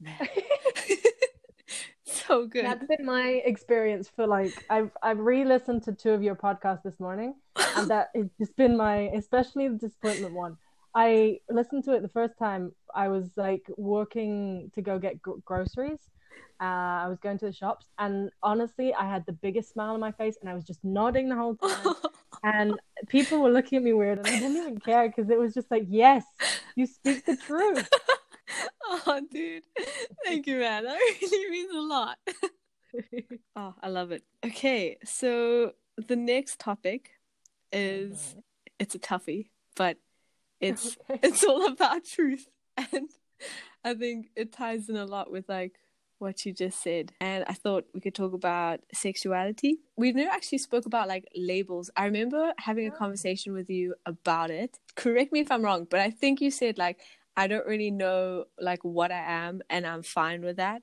man. 0.00 0.16
so 2.28 2.46
good. 2.52 2.64
That's 2.64 2.86
been 2.86 3.04
my 3.04 3.42
experience 3.44 4.10
for 4.14 4.26
like 4.26 4.52
I've 4.70 4.90
I've 5.02 5.18
re-listened 5.18 5.82
to 5.84 5.92
two 5.92 6.12
of 6.12 6.22
your 6.22 6.36
podcasts 6.36 6.82
this 6.84 7.00
morning, 7.00 7.34
and 7.76 7.88
that 7.90 8.10
it's 8.14 8.36
just 8.38 8.56
been 8.56 8.76
my 8.76 9.10
especially 9.14 9.68
the 9.68 9.76
disappointment 9.76 10.34
one. 10.34 10.56
I 10.94 11.38
listened 11.50 11.84
to 11.84 11.92
it 11.92 12.02
the 12.02 12.08
first 12.08 12.38
time. 12.38 12.72
I 12.94 13.08
was 13.08 13.30
like 13.36 13.62
working 13.76 14.70
to 14.74 14.82
go 14.82 14.98
get 14.98 15.20
gr- 15.20 15.40
groceries. 15.44 16.00
Uh, 16.60 17.04
I 17.04 17.06
was 17.08 17.18
going 17.20 17.38
to 17.38 17.46
the 17.46 17.52
shops, 17.52 17.86
and 17.98 18.30
honestly, 18.42 18.92
I 18.92 19.08
had 19.08 19.24
the 19.26 19.32
biggest 19.32 19.72
smile 19.72 19.94
on 19.94 20.00
my 20.00 20.12
face, 20.12 20.36
and 20.40 20.50
I 20.50 20.54
was 20.54 20.64
just 20.64 20.82
nodding 20.82 21.28
the 21.28 21.36
whole 21.36 21.54
time. 21.54 21.94
and 22.42 22.74
people 23.08 23.40
were 23.40 23.50
looking 23.50 23.76
at 23.76 23.84
me 23.84 23.92
weird, 23.92 24.18
and 24.18 24.26
I 24.26 24.38
didn't 24.38 24.56
even 24.56 24.78
care 24.78 25.08
because 25.08 25.30
it 25.30 25.38
was 25.38 25.54
just 25.54 25.70
like, 25.70 25.84
yes, 25.88 26.24
you 26.74 26.86
speak 26.86 27.24
the 27.26 27.36
truth. 27.36 27.88
Oh, 28.84 29.20
dude. 29.30 29.64
Thank 30.24 30.46
you, 30.46 30.58
man. 30.58 30.84
That 30.84 30.98
really 31.22 31.50
means 31.50 31.74
a 31.74 31.80
lot. 31.80 32.18
Oh, 33.54 33.74
I 33.82 33.88
love 33.88 34.12
it. 34.12 34.22
Okay, 34.44 34.96
so 35.04 35.72
the 35.98 36.16
next 36.16 36.58
topic 36.58 37.10
is 37.70 38.18
mm-hmm. 38.18 38.40
it's 38.78 38.94
a 38.94 38.98
toughie, 38.98 39.50
but 39.76 39.98
it's 40.60 40.96
Okay. 41.10 41.20
it's 41.22 41.44
all 41.44 41.66
about 41.66 42.04
truth 42.04 42.46
and 42.76 43.10
i 43.84 43.94
think 43.94 44.28
it 44.36 44.52
ties 44.52 44.88
in 44.88 44.96
a 44.96 45.04
lot 45.04 45.30
with 45.30 45.48
like 45.48 45.78
what 46.18 46.44
you 46.44 46.52
just 46.52 46.82
said 46.82 47.12
and 47.20 47.44
i 47.46 47.52
thought 47.52 47.84
we 47.94 48.00
could 48.00 48.14
talk 48.14 48.32
about 48.32 48.80
sexuality 48.92 49.78
we've 49.96 50.16
never 50.16 50.30
actually 50.30 50.58
spoke 50.58 50.84
about 50.86 51.06
like 51.06 51.24
labels 51.36 51.90
i 51.96 52.04
remember 52.04 52.52
having 52.58 52.88
a 52.88 52.90
Oh. 52.92 52.96
conversation 52.98 53.52
with 53.52 53.70
you 53.70 53.94
about 54.06 54.50
it 54.50 54.78
correct 54.96 55.32
me 55.32 55.40
if 55.40 55.52
i'm 55.52 55.62
wrong 55.62 55.86
but 55.88 56.00
i 56.00 56.10
think 56.10 56.40
you 56.40 56.50
said 56.50 56.78
like 56.78 57.00
i 57.38 57.46
don't 57.46 57.66
really 57.66 57.90
know 57.90 58.44
like 58.60 58.82
what 58.84 59.10
i 59.10 59.22
am 59.44 59.62
and 59.70 59.86
i'm 59.86 60.02
fine 60.02 60.42
with 60.42 60.56
that 60.56 60.82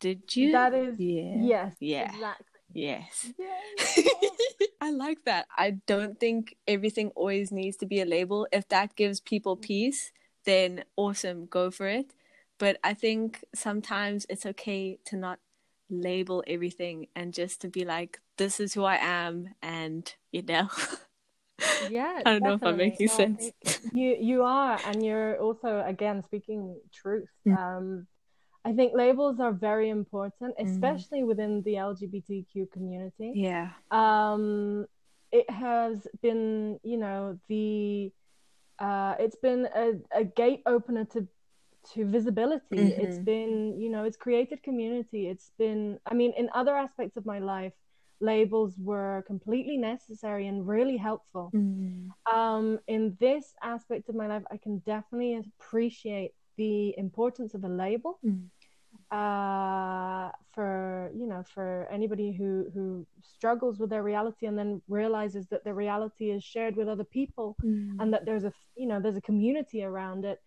did 0.00 0.34
you 0.36 0.52
That 0.52 0.74
is 0.74 0.96
yeah 0.98 1.36
yes, 1.52 1.76
Yeah. 1.80 2.04
exactly. 2.04 2.60
yes 2.72 3.32
Yes. 3.38 4.00
I 4.80 4.90
like 4.92 5.24
that. 5.24 5.46
I 5.56 5.78
don't 5.86 6.18
think 6.20 6.56
everything 6.66 7.08
always 7.16 7.50
needs 7.50 7.76
to 7.78 7.86
be 7.86 8.00
a 8.00 8.04
label. 8.06 8.46
If 8.52 8.68
that 8.68 8.94
gives 8.96 9.20
people 9.20 9.56
peace, 9.56 10.12
then 10.44 10.84
awesome, 10.96 11.46
go 11.46 11.70
for 11.70 11.86
it. 11.88 12.14
But 12.58 12.78
I 12.84 12.94
think 12.94 13.44
sometimes 13.54 14.26
it's 14.28 14.46
okay 14.46 14.98
to 15.06 15.16
not 15.16 15.40
label 15.90 16.44
everything 16.46 17.08
and 17.16 17.34
just 17.34 17.60
to 17.62 17.68
be 17.68 17.84
like, 17.84 18.20
this 18.36 18.60
is 18.60 18.74
who 18.74 18.84
I 18.84 18.96
am, 18.96 19.54
and 19.62 20.12
you 20.32 20.42
know. 20.42 20.68
Yeah, 21.88 22.20
I 22.20 22.22
don't 22.24 22.42
know 22.42 22.54
if 22.54 22.62
I'm 22.62 22.76
definitely. 22.76 22.90
making 22.90 23.06
No, 23.06 23.12
sense. 23.14 23.52
you 23.92 24.16
you 24.20 24.42
are, 24.42 24.80
and 24.84 25.04
you're 25.04 25.36
also 25.38 25.82
again 25.86 26.22
speaking 26.26 26.76
truth. 26.92 27.28
Mm. 27.46 27.56
Um, 27.58 28.06
I 28.64 28.72
think 28.72 28.92
labels 28.94 29.40
are 29.40 29.52
very 29.52 29.88
important, 29.88 30.56
Mm. 30.58 30.66
especially 30.68 31.22
within 31.24 31.62
the 31.62 31.74
LGBTQ 31.74 32.70
community. 32.72 33.32
Yeah. 33.34 33.70
Um, 33.90 34.86
it 35.32 35.48
has 35.50 36.06
been, 36.22 36.78
you 36.82 36.96
know, 36.98 37.38
the 37.48 38.12
uh, 38.78 39.14
it's 39.18 39.36
been 39.36 39.68
a, 39.74 39.92
a 40.12 40.24
gate 40.24 40.62
opener 40.66 41.04
to 41.06 41.26
to 41.94 42.04
visibility. 42.04 42.92
It's 43.02 43.18
Mhm. 43.18 43.24
been, 43.24 43.80
you 43.80 43.88
know, 43.88 44.04
it's 44.04 44.16
created 44.16 44.62
community. 44.62 45.28
It's 45.28 45.52
been, 45.58 45.98
I 46.04 46.12
mean, 46.14 46.32
in 46.36 46.50
other 46.52 46.76
aspects 46.76 47.16
of 47.16 47.24
my 47.24 47.38
life, 47.38 47.72
labels 48.20 48.74
were 48.78 49.22
completely 49.26 49.76
necessary 49.76 50.46
and 50.46 50.66
really 50.66 50.96
helpful. 50.96 51.50
Mm. 51.54 52.10
Um, 52.32 52.78
in 52.86 53.16
this 53.20 53.54
aspect 53.62 54.08
of 54.08 54.14
my 54.14 54.26
life, 54.26 54.42
I 54.50 54.56
can 54.56 54.78
definitely 54.78 55.34
appreciate 55.36 56.32
the 56.56 56.94
importance 56.98 57.54
of 57.54 57.64
a 57.64 57.68
label 57.68 58.18
Mm. 58.24 58.48
uh, 59.10 60.30
for 60.54 61.10
you 61.14 61.26
know 61.26 61.42
for 61.54 61.88
anybody 61.90 62.32
who 62.32 62.66
who 62.74 63.06
struggles 63.22 63.78
with 63.78 63.90
their 63.90 64.02
reality 64.02 64.46
and 64.46 64.58
then 64.58 64.82
realizes 64.88 65.46
that 65.48 65.62
their 65.64 65.74
reality 65.74 66.30
is 66.30 66.42
shared 66.42 66.74
with 66.76 66.88
other 66.88 67.04
people 67.04 67.56
Mm. 67.64 67.96
and 68.00 68.12
that 68.12 68.24
there's 68.26 68.44
a 68.44 68.52
you 68.76 68.86
know 68.86 69.00
there's 69.00 69.16
a 69.16 69.20
community 69.30 69.82
around 69.84 70.24
it 70.24 70.40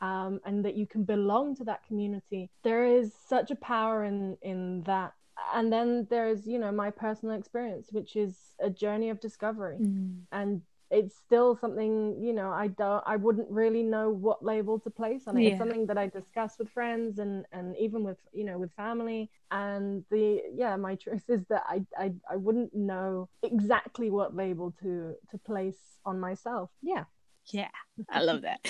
um, 0.00 0.40
and 0.46 0.64
that 0.64 0.76
you 0.76 0.86
can 0.86 1.04
belong 1.04 1.54
to 1.56 1.64
that 1.64 1.84
community 1.88 2.50
there 2.62 2.86
is 2.86 3.12
such 3.28 3.50
a 3.50 3.56
power 3.56 4.04
in 4.04 4.36
in 4.42 4.82
that 4.84 5.12
and 5.54 5.72
then 5.72 6.06
there's 6.10 6.46
you 6.46 6.58
know 6.58 6.72
my 6.72 6.90
personal 6.90 7.34
experience 7.38 7.88
which 7.92 8.16
is 8.16 8.36
a 8.60 8.70
journey 8.70 9.10
of 9.10 9.20
discovery 9.20 9.78
Mm. 9.80 10.22
and 10.32 10.62
it's 10.90 11.16
still 11.26 11.54
something 11.54 12.16
you 12.26 12.32
know 12.32 12.50
i 12.50 12.66
don't 12.66 13.02
i 13.06 13.14
wouldn't 13.16 13.50
really 13.50 13.82
know 13.82 14.08
what 14.08 14.42
label 14.42 14.78
to 14.80 14.90
place 14.90 15.24
on 15.28 15.36
it 15.36 15.42
Yeah. 15.42 15.50
it's 15.50 15.58
something 15.58 15.86
that 15.86 15.98
i 15.98 16.06
discuss 16.06 16.58
with 16.58 16.70
friends 16.70 17.18
and 17.18 17.44
and 17.52 17.76
even 17.76 18.02
with 18.04 18.16
you 18.32 18.44
know 18.44 18.58
with 18.58 18.72
family 18.72 19.30
and 19.50 20.02
the 20.10 20.42
yeah 20.54 20.76
my 20.76 20.94
truth 21.04 21.24
is 21.28 21.44
that 21.50 21.64
i 21.68 21.84
i, 21.98 22.12
I 22.30 22.36
wouldn't 22.36 22.74
know 22.74 23.28
exactly 23.42 24.08
what 24.10 24.34
label 24.34 24.72
to 24.82 25.14
to 25.30 25.36
place 25.38 25.80
on 26.04 26.18
myself 26.18 26.70
yeah 26.82 27.04
Yeah, 27.50 27.72
I 28.10 28.20
love 28.22 28.42
that. 28.42 28.60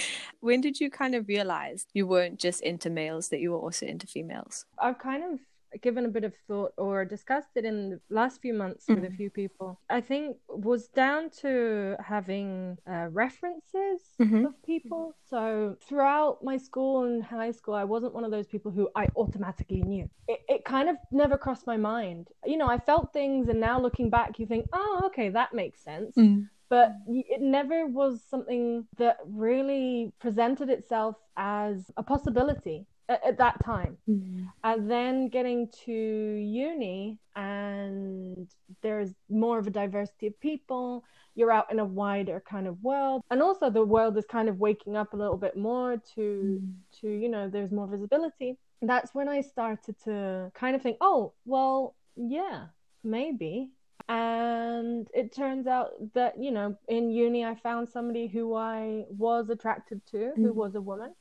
when 0.46 0.60
did 0.60 0.76
you 0.80 0.88
kind 0.90 1.14
of 1.14 1.26
realize 1.28 1.86
you 1.94 2.06
weren't 2.06 2.38
just 2.46 2.60
into 2.60 2.90
males, 2.90 3.28
that 3.30 3.40
you 3.40 3.50
were 3.52 3.62
also 3.66 3.86
into 3.86 4.06
females? 4.06 4.66
I've 4.78 4.98
kind 4.98 5.22
of 5.24 5.40
given 5.82 6.04
a 6.04 6.08
bit 6.08 6.24
of 6.24 6.34
thought 6.48 6.72
or 6.78 7.04
discussed 7.04 7.50
it 7.56 7.64
in 7.64 7.90
the 7.90 8.00
last 8.10 8.40
few 8.40 8.54
months 8.54 8.86
with 8.88 9.04
a 9.04 9.08
Mhm. 9.08 9.16
few 9.16 9.30
people. 9.30 9.80
I 9.88 10.00
think 10.00 10.36
was 10.48 10.88
down 10.88 11.30
to 11.42 11.96
having 12.00 12.78
uh, 12.86 13.08
references 13.10 14.00
Mhm. 14.20 14.46
of 14.46 14.62
people. 14.62 15.14
So 15.24 15.76
throughout 15.86 16.42
my 16.42 16.56
school 16.56 17.04
and 17.04 17.22
high 17.22 17.50
school, 17.52 17.74
I 17.74 17.84
wasn't 17.84 18.14
one 18.14 18.24
of 18.24 18.30
those 18.30 18.46
people 18.48 18.70
who 18.70 18.88
I 18.94 19.08
automatically 19.16 19.82
knew. 19.82 20.08
It, 20.28 20.40
it 20.48 20.64
kind 20.64 20.88
of 20.88 20.96
never 21.12 21.36
crossed 21.38 21.66
my 21.66 21.76
mind. 21.76 22.28
You 22.44 22.56
know, 22.58 22.68
I 22.68 22.78
felt 22.78 23.12
things, 23.12 23.48
and 23.48 23.60
now 23.60 23.80
looking 23.80 24.10
back, 24.10 24.38
you 24.38 24.46
think, 24.46 24.66
oh, 24.72 25.02
okay, 25.06 25.28
that 25.30 25.52
makes 25.54 25.82
sense 25.82 26.14
Mm. 26.16 26.48
but 26.68 26.90
it 27.06 27.40
never 27.40 27.86
was 27.86 28.24
something 28.24 28.88
that 28.98 29.18
really 29.24 30.12
presented 30.18 30.68
itself 30.68 31.14
as 31.36 31.92
a 31.96 32.02
possibility 32.02 32.86
at, 33.08 33.24
at 33.24 33.38
that 33.38 33.62
time. 33.64 33.96
Mm. 34.08 34.48
And 34.64 34.90
then 34.90 35.28
getting 35.28 35.68
to 35.84 35.92
uni, 35.92 37.18
and 37.36 38.48
there's 38.82 39.12
more 39.28 39.58
of 39.58 39.66
a 39.66 39.70
diversity 39.70 40.26
of 40.28 40.40
people. 40.40 41.04
You're 41.34 41.52
out 41.52 41.70
in 41.70 41.78
a 41.78 41.84
wider 41.84 42.42
kind 42.48 42.66
of 42.66 42.82
world, 42.82 43.22
and 43.30 43.42
also 43.42 43.70
the 43.70 43.84
world 43.84 44.16
is 44.16 44.24
kind 44.26 44.48
of 44.48 44.58
waking 44.58 44.96
up 44.96 45.12
a 45.12 45.16
little 45.16 45.36
bit 45.36 45.56
more 45.56 45.96
to 46.14 46.20
Mm. 46.60 46.74
to 47.00 47.08
you 47.08 47.28
know 47.28 47.48
there's 47.48 47.72
more 47.72 47.86
visibility. 47.86 48.56
That's 48.82 49.14
when 49.14 49.28
I 49.28 49.40
started 49.40 49.96
to 50.04 50.50
kind 50.54 50.74
of 50.76 50.82
think, 50.82 50.96
oh 51.00 51.32
well, 51.44 51.94
yeah, 52.16 52.66
maybe 53.04 53.70
and 54.08 55.08
it 55.14 55.34
turns 55.34 55.66
out 55.66 55.90
that 56.14 56.38
you 56.40 56.50
know 56.52 56.76
in 56.86 57.10
uni 57.10 57.44
i 57.44 57.54
found 57.56 57.88
somebody 57.88 58.26
who 58.28 58.54
i 58.54 59.04
was 59.08 59.48
attracted 59.50 60.00
to 60.06 60.32
who 60.36 60.52
Mhm. 60.52 60.54
was 60.54 60.74
a 60.76 60.80
woman 60.80 61.12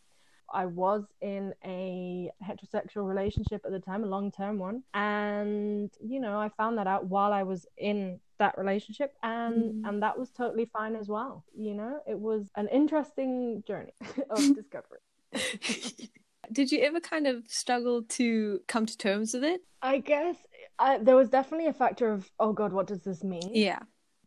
i 0.53 0.65
was 0.65 1.03
in 1.21 1.53
a 1.65 2.29
heterosexual 2.47 3.07
relationship 3.07 3.61
at 3.65 3.71
the 3.71 3.79
time 3.79 4.03
a 4.03 4.07
long-term 4.07 4.57
one 4.59 4.83
and 4.93 5.91
you 6.01 6.19
know 6.19 6.37
i 6.39 6.49
found 6.49 6.77
that 6.77 6.87
out 6.87 7.05
while 7.07 7.33
i 7.33 7.43
was 7.43 7.65
in 7.77 8.19
that 8.37 8.57
relationship 8.57 9.13
and 9.23 9.73
Mhm. 9.73 9.87
and 9.89 10.03
that 10.03 10.17
was 10.19 10.29
totally 10.31 10.65
fine 10.65 10.95
as 10.95 11.07
well 11.07 11.43
you 11.57 11.73
know 11.73 11.99
it 12.07 12.19
was 12.19 12.49
an 12.55 12.67
interesting 12.69 13.63
journey 13.67 13.93
of 14.29 14.39
discovery 14.55 14.99
Did 16.51 16.71
you 16.71 16.79
ever 16.81 16.99
kind 16.99 17.25
of 17.27 17.47
struggle 17.47 18.03
to 18.03 18.59
come 18.67 18.85
to 18.85 18.97
terms 18.97 19.33
with 19.33 19.43
it? 19.43 19.61
i 19.81 19.97
guess 19.99 20.35
I, 20.79 20.97
there 20.97 21.15
was 21.15 21.29
definitely 21.29 21.67
a 21.67 21.73
factor 21.73 22.11
of 22.11 22.29
oh 22.39 22.53
god 22.53 22.71
what 22.73 22.87
does 22.87 23.03
this 23.03 23.23
mean 23.23 23.51
Yeah. 23.53 23.79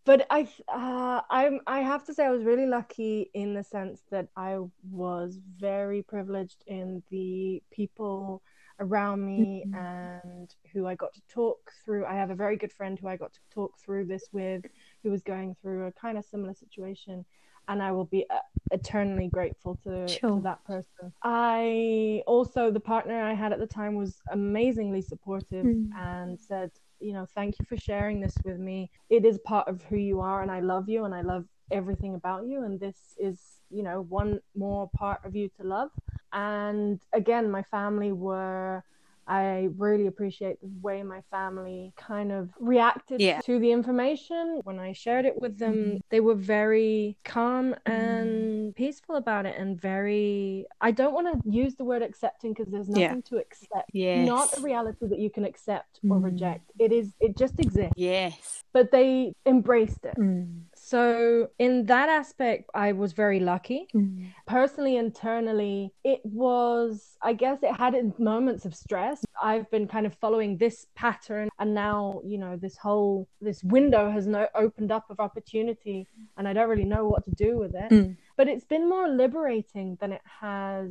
But 0.09 0.27
I 0.31 0.49
uh, 0.69 1.21
I'm 1.31 1.61
I 1.67 1.81
have 1.81 2.03
to 2.07 2.15
say 2.15 2.25
I 2.25 2.31
was 2.31 2.43
really 2.43 2.67
lucky 2.67 3.31
in 3.35 3.53
the 3.53 3.63
sense 3.63 4.03
that 4.11 4.29
I 4.37 4.59
was 4.91 5.39
very 5.61 6.03
privileged 6.03 6.65
in 6.67 7.03
the 7.11 7.63
people 7.71 8.43
around 8.81 9.21
me 9.27 9.67
Mhm. 9.67 9.75
and 9.75 10.49
who 10.73 10.87
I 10.87 10.95
got 10.95 11.13
to 11.15 11.21
talk 11.29 11.59
through. 11.85 12.07
I 12.07 12.15
have 12.15 12.31
a 12.31 12.35
very 12.45 12.57
good 12.57 12.73
friend 12.73 12.99
who 12.99 13.07
I 13.09 13.17
got 13.19 13.35
to 13.35 13.41
talk 13.51 13.73
through 13.79 14.07
this 14.07 14.25
with, 14.33 14.63
who 15.03 15.11
was 15.11 15.23
going 15.23 15.55
through 15.61 15.87
a 15.87 15.93
kind 15.93 16.17
of 16.17 16.25
similar 16.25 16.55
situation, 16.55 17.25
and 17.69 17.83
I 17.83 17.93
will 17.93 18.07
be 18.07 18.25
uh, 18.31 18.39
eternally 18.71 19.29
grateful 19.29 19.77
to, 19.85 20.07
Sure. 20.09 20.37
to 20.37 20.41
that 20.43 20.65
person. 20.65 21.13
I 21.23 22.23
also 22.27 22.71
the 22.71 22.81
partner 22.81 23.21
I 23.23 23.35
had 23.35 23.53
at 23.53 23.59
the 23.59 23.67
time 23.67 23.95
was 23.95 24.23
amazingly 24.31 25.03
supportive 25.03 25.67
Mm. 25.67 25.91
and 25.99 26.41
said, 26.41 26.71
you 27.01 27.13
know, 27.13 27.27
thank 27.35 27.59
you 27.59 27.65
for 27.67 27.77
sharing 27.77 28.21
this 28.21 28.37
with 28.45 28.59
me. 28.59 28.91
It 29.11 29.25
is 29.25 29.39
part 29.39 29.69
of 29.69 29.83
who 29.83 29.97
you 29.97 30.21
are, 30.21 30.43
and 30.43 30.51
I 30.51 30.61
love 30.61 30.89
you, 30.89 31.05
and 31.05 31.15
I 31.15 31.23
love 31.23 31.45
everything 31.71 32.15
about 32.15 32.47
you, 32.47 32.65
and 32.65 32.81
this 32.81 33.15
is, 33.19 33.41
you 33.71 33.83
know, 33.83 34.03
one 34.09 34.41
more 34.57 34.89
part 34.97 35.21
of 35.25 35.37
you 35.37 35.49
to 35.61 35.67
love. 35.67 35.91
And 36.33 37.01
again, 37.13 37.51
my 37.51 37.63
family 37.63 38.13
were. 38.13 38.85
I 39.29 39.69
really 39.77 40.07
appreciate 40.07 40.59
the 40.61 40.71
way 40.81 41.03
my 41.03 41.21
family 41.31 41.93
kind 41.97 42.33
of 42.33 42.51
reacted 42.59 43.21
Yeah. 43.21 43.41
to 43.43 43.59
the 43.59 43.71
information. 43.71 44.61
When 44.65 44.79
I 44.79 44.93
shared 44.93 45.27
it 45.27 45.39
with 45.41 45.59
them, 45.59 45.75
Mhm. 45.75 46.01
they 46.09 46.21
were 46.21 46.35
very 46.35 47.19
calm 47.25 47.75
and 47.85 48.75
peaceful 48.75 49.17
about 49.17 49.45
it 49.47 49.57
and 49.59 49.79
very 49.81 50.67
I 50.81 50.91
don't 50.93 51.13
want 51.13 51.27
to 51.43 51.51
use 51.51 51.75
the 51.77 51.85
word 51.85 52.03
accepting 52.03 52.53
because 52.55 52.71
there's 52.73 52.89
Yeah. 52.89 53.09
nothing 53.09 53.23
to 53.25 53.37
accept. 53.37 53.91
Yes. 53.93 54.27
Not 54.27 54.57
a 54.59 54.63
reality 54.63 55.07
that 55.07 55.19
you 55.19 55.29
can 55.31 55.45
accept 55.45 56.01
or 56.09 56.17
Mm. 56.19 56.25
reject. 56.25 56.71
It 56.79 56.93
is 56.93 57.15
it 57.21 57.37
just 57.37 57.61
exists. 57.61 57.93
Yes. 57.97 58.65
But 58.73 58.91
they 58.91 59.35
embraced 59.45 60.05
it. 60.05 60.17
Mm. 60.17 60.63
So 60.93 61.49
in 61.59 61.85
that 61.87 62.09
aspect 62.09 62.63
I 62.75 62.93
was 62.93 63.13
very 63.13 63.41
lucky 63.41 63.81
Mm. 63.95 64.33
personally 64.47 64.97
internally 64.97 65.93
it 66.13 66.21
was 66.25 67.17
i 67.31 67.33
guess 67.43 67.59
it 67.63 67.75
had 67.85 67.95
moments 68.19 68.65
of 68.69 68.73
stress 68.85 69.19
i've 69.51 69.69
been 69.75 69.87
kind 69.95 70.07
of 70.09 70.15
following 70.25 70.57
this 70.65 70.77
pattern 71.03 71.49
and 71.61 71.71
now 71.75 71.99
you 72.31 72.39
know 72.43 72.55
this 72.57 72.77
whole 72.85 73.29
this 73.49 73.61
window 73.77 74.05
has 74.17 74.27
no 74.27 74.43
opened 74.65 74.91
up 74.97 75.05
of 75.11 75.19
opportunity 75.29 75.99
and 76.37 76.45
i 76.49 76.53
don't 76.53 76.71
really 76.73 76.91
know 76.95 77.05
what 77.13 77.23
to 77.29 77.33
do 77.47 77.51
with 77.63 77.75
it 77.85 77.91
Mm. 77.93 78.17
but 78.39 78.49
it's 78.53 78.65
been 78.75 78.87
more 78.95 79.09
liberating 79.23 79.89
than 80.01 80.11
it 80.19 80.25
has 80.41 80.87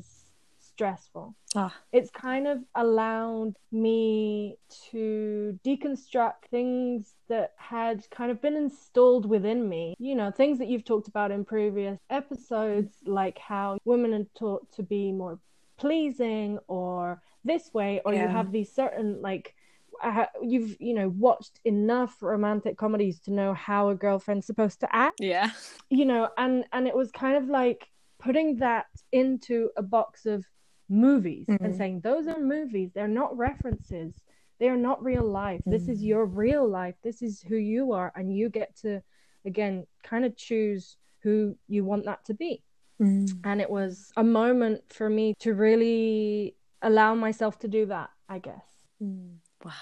stressful 0.82 1.34
Ah. 1.56 1.74
it's 1.92 2.12
kind 2.12 2.46
of 2.48 2.60
allowed 2.76 3.54
me 3.72 4.58
to 4.92 5.58
deconstruct 5.66 6.46
things 6.52 7.16
that 7.30 7.54
had 7.58 8.08
kind 8.12 8.30
of 8.30 8.40
been 8.42 8.56
installed 8.56 9.26
within 9.28 9.68
me. 9.68 9.96
You 9.98 10.16
know, 10.16 10.30
things 10.30 10.60
that 10.60 10.68
you've 10.68 10.86
talked 10.86 11.08
about 11.08 11.32
in 11.32 11.46
previous 11.46 11.98
episodes, 12.12 12.92
like 13.06 13.40
how 13.40 13.80
women 13.86 14.14
are 14.14 14.26
taught 14.38 14.72
to 14.74 14.84
be 14.84 15.12
more 15.12 15.40
pleasing 15.78 16.60
or 16.68 17.22
this 17.44 17.74
way, 17.74 18.02
or 18.06 18.14
you 18.14 18.28
have 18.28 18.52
these 18.52 18.72
certain, 18.72 19.20
like, 19.22 19.56
uh, 20.04 20.26
you've, 20.44 20.76
you 20.80 20.94
know, 20.94 21.10
watched 21.10 21.60
enough 21.66 22.22
romantic 22.22 22.78
comedies 22.78 23.20
to 23.22 23.32
know 23.34 23.54
how 23.56 23.90
a 23.90 23.96
girlfriend's 23.96 24.46
supposed 24.46 24.80
to 24.82 24.96
act 24.96 25.20
Yeah. 25.20 25.50
you 25.90 26.06
know 26.06 26.30
and 26.38 26.66
and 26.72 26.88
it 26.88 26.96
was 26.96 27.10
kind 27.12 27.36
of 27.42 27.46
like 27.50 27.88
putting 28.20 28.58
that 28.58 28.86
into 29.12 29.70
a 29.78 29.82
box 29.82 30.26
of 30.28 30.46
movies 30.90 31.46
and 31.50 31.60
Mhm. 31.74 31.78
saying 31.78 32.00
those 32.02 32.28
are 32.28 32.40
movies 32.40 32.92
they're 32.94 33.08
not 33.08 33.36
references 33.38 34.14
they 34.60 34.70
are 34.70 34.78
not 34.78 35.04
real 35.04 35.24
life 35.24 35.62
this 35.66 35.88
is 35.90 36.02
Mhm. 36.02 36.08
your 36.08 36.26
real 36.26 36.68
life 36.68 36.96
this 37.04 37.22
is 37.22 37.42
who 37.42 37.58
you 37.58 37.92
are 37.92 38.12
and 38.16 38.36
you 38.36 38.50
get 38.50 38.76
to 38.78 39.02
again 39.46 39.86
kind 40.04 40.24
of 40.26 40.36
choose 40.38 40.98
who 41.24 41.58
you 41.68 41.84
want 41.84 42.06
that 42.06 42.24
to 42.26 42.34
be 42.34 42.64
Mm. 43.00 43.28
and 43.44 43.62
it 43.62 43.70
was 43.70 44.12
a 44.18 44.24
moment 44.24 44.82
for 44.92 45.10
me 45.10 45.36
to 45.40 45.54
really 45.54 46.56
allow 46.82 47.14
myself 47.16 47.60
to 47.60 47.68
do 47.68 47.86
that 47.88 48.10
i 48.30 48.40
guess 48.40 48.66
Mm. 49.02 49.38
Wow. 49.64 49.74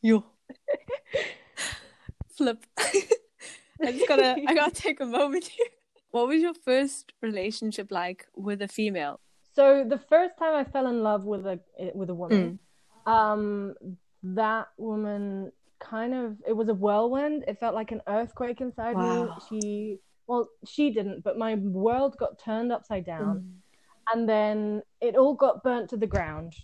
you 0.00 0.24
Flip. 2.36 2.64
I 3.82 3.92
just 3.92 4.08
gotta 4.08 4.36
I 4.48 4.54
gotta 4.54 4.74
take 4.86 5.00
a 5.00 5.06
moment 5.06 5.44
here. 5.46 5.66
What 6.10 6.28
was 6.28 6.40
your 6.40 6.54
first 6.54 7.12
relationship 7.22 7.90
like 7.92 8.26
with 8.34 8.62
a 8.62 8.68
female? 8.68 9.20
So 9.54 9.84
the 9.88 9.98
first 9.98 10.36
time 10.38 10.54
I 10.54 10.64
fell 10.64 10.86
in 10.88 11.02
love 11.02 11.24
with 11.24 11.46
a 11.46 11.60
with 11.94 12.10
a 12.10 12.14
woman, 12.14 12.58
mm. 13.06 13.10
um, 13.10 13.74
that 14.22 14.68
woman 14.76 15.52
kind 15.78 16.14
of 16.14 16.36
it 16.46 16.52
was 16.52 16.68
a 16.68 16.74
whirlwind. 16.74 17.44
It 17.46 17.60
felt 17.60 17.74
like 17.74 17.92
an 17.92 18.02
earthquake 18.08 18.60
inside 18.60 18.96
wow. 18.96 19.24
me. 19.24 19.30
She 19.48 19.98
well, 20.26 20.48
she 20.66 20.90
didn't, 20.90 21.22
but 21.22 21.38
my 21.38 21.54
world 21.56 22.16
got 22.18 22.38
turned 22.38 22.72
upside 22.72 23.04
down. 23.04 23.36
Mm. 23.36 23.52
And 24.12 24.28
then 24.28 24.82
it 25.00 25.16
all 25.16 25.34
got 25.34 25.62
burnt 25.62 25.90
to 25.90 25.96
the 25.96 26.06
ground 26.06 26.54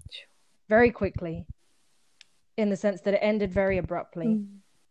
very 0.69 0.91
quickly 0.91 1.47
in 2.57 2.71
the 2.71 2.77
sense 2.77 3.01
that 3.03 3.15
it 3.15 3.21
ended 3.23 3.53
very 3.53 3.79
abruptly. 3.79 4.27
Mm. 4.27 4.47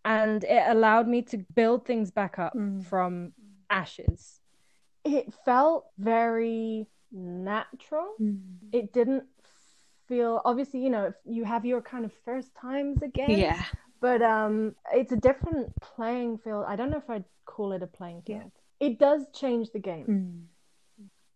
And 0.06 0.44
it 0.44 0.64
allowed 0.68 1.08
me 1.08 1.22
to 1.24 1.38
build 1.56 1.86
things 1.86 2.12
back 2.12 2.40
up 2.40 2.54
mm. 2.56 2.84
from 2.86 3.34
ashes. 3.70 4.40
It 5.04 5.34
felt 5.46 5.86
very 5.98 6.88
natural. 7.12 8.14
Mm. 8.20 8.40
It 8.72 8.94
didn't 8.94 9.24
feel 10.08 10.42
obviously, 10.46 10.82
you 10.82 10.90
know, 10.90 11.14
you 11.26 11.44
have 11.46 11.66
your 11.66 11.82
kind 11.82 12.06
of 12.06 12.12
first 12.26 12.56
times 12.56 13.02
again. 13.02 13.32
Yeah. 13.32 13.64
But 14.02 14.22
um 14.22 14.76
it's 14.94 15.12
a 15.12 15.18
different 15.18 15.74
playing 15.82 16.38
field. 16.40 16.66
I 16.68 16.76
don't 16.76 16.90
know 16.90 16.98
if 16.98 17.10
I'd 17.10 17.26
call 17.46 17.74
it 17.74 17.84
a 17.84 17.88
playing 17.88 18.24
field. 18.26 18.52
Yeah. 18.80 18.88
It 18.88 19.00
does 19.00 19.26
change 19.34 19.72
the 19.72 19.80
game. 19.80 20.06
Mm 20.08 20.60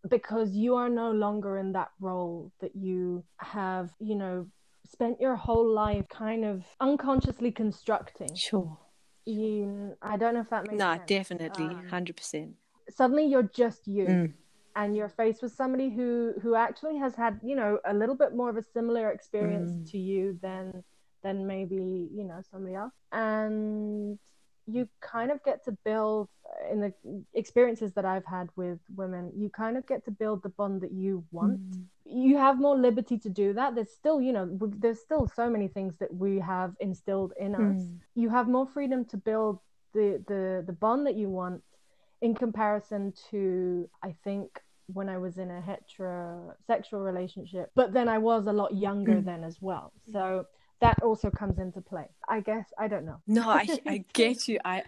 because 0.09 0.51
you 0.51 0.75
are 0.75 0.89
no 0.89 1.11
longer 1.11 1.57
in 1.57 1.71
that 1.73 1.91
role 1.99 2.51
that 2.59 2.75
you 2.75 3.23
have, 3.37 3.91
you 3.99 4.15
know, 4.15 4.47
spent 4.89 5.19
your 5.21 5.35
whole 5.35 5.67
life 5.67 6.07
kind 6.09 6.43
of 6.43 6.63
unconsciously 6.79 7.51
constructing. 7.51 8.33
Sure. 8.35 8.77
You, 9.25 9.95
I 10.01 10.17
don't 10.17 10.33
know 10.33 10.41
if 10.41 10.49
that 10.49 10.67
makes 10.67 10.79
no, 10.79 10.91
sense. 10.91 11.01
No, 11.09 11.17
definitely, 11.17 11.65
um, 11.65 11.87
hundred 11.87 12.17
percent. 12.17 12.55
Suddenly, 12.89 13.27
you're 13.27 13.49
just 13.55 13.87
you, 13.87 14.05
mm. 14.05 14.33
And 14.75 14.95
you're 14.95 15.09
faced 15.09 15.41
with 15.41 15.53
somebody 15.53 15.89
who 15.89 16.33
who 16.41 16.55
actually 16.55 16.97
has 16.97 17.15
had, 17.15 17.39
you 17.43 17.55
know, 17.55 17.79
a 17.85 17.93
little 17.93 18.15
bit 18.15 18.35
more 18.35 18.49
of 18.49 18.57
a 18.57 18.63
similar 18.63 19.11
experience 19.11 19.71
mm. 19.71 19.91
to 19.91 19.97
you 19.97 20.37
than 20.41 20.83
than 21.21 21.47
maybe 21.47 22.09
you 22.13 22.23
know 22.23 22.41
somebody 22.51 22.75
else, 22.75 22.93
and 23.11 24.17
you 24.65 24.87
kind 25.01 25.31
of 25.31 25.43
get 25.43 25.63
to 25.65 25.71
build 25.83 26.29
in 26.71 26.79
the 26.79 26.93
experiences 27.33 27.93
that 27.93 28.05
I've 28.05 28.25
had 28.25 28.49
with 28.55 28.79
women, 28.95 29.31
you 29.35 29.49
kind 29.49 29.77
of 29.77 29.85
get 29.87 30.05
to 30.05 30.11
build 30.11 30.43
the 30.43 30.49
bond 30.49 30.81
that 30.81 30.91
you 30.91 31.23
want. 31.31 31.59
Mm. 31.59 31.83
You 32.05 32.37
have 32.37 32.59
more 32.59 32.77
liberty 32.77 33.17
to 33.17 33.29
do 33.29 33.53
that. 33.53 33.75
There's 33.75 33.91
still, 33.91 34.21
you 34.21 34.31
know, 34.31 34.57
there's 34.77 34.99
still 34.99 35.27
so 35.27 35.49
many 35.49 35.67
things 35.67 35.97
that 35.97 36.13
we 36.13 36.39
have 36.39 36.75
instilled 36.79 37.33
in 37.39 37.55
us. 37.55 37.81
Mm. 37.81 37.97
You 38.15 38.29
have 38.29 38.47
more 38.47 38.67
freedom 38.67 39.05
to 39.05 39.17
build 39.17 39.59
the 39.93 40.23
the 40.27 40.63
the 40.65 40.73
bond 40.73 41.05
that 41.07 41.15
you 41.15 41.29
want 41.29 41.61
in 42.23 42.33
comparison 42.33 43.13
to 43.29 43.87
I 44.01 44.15
think 44.23 44.61
when 44.87 45.09
I 45.09 45.17
was 45.17 45.37
in 45.37 45.51
a 45.51 45.61
heterosexual 45.61 47.03
relationship, 47.03 47.71
but 47.75 47.93
then 47.93 48.07
I 48.07 48.17
was 48.17 48.47
a 48.47 48.53
lot 48.53 48.73
younger 48.73 49.15
mm. 49.15 49.25
then 49.25 49.43
as 49.43 49.57
well. 49.61 49.91
So 50.11 50.45
that 50.79 51.03
also 51.03 51.29
comes 51.29 51.59
into 51.59 51.81
play. 51.81 52.07
I 52.27 52.39
guess 52.39 52.65
I 52.79 52.87
don't 52.87 53.05
know. 53.05 53.19
No, 53.27 53.49
I 53.49 53.67
I 53.85 54.05
get 54.13 54.47
you. 54.47 54.57
I 54.63 54.83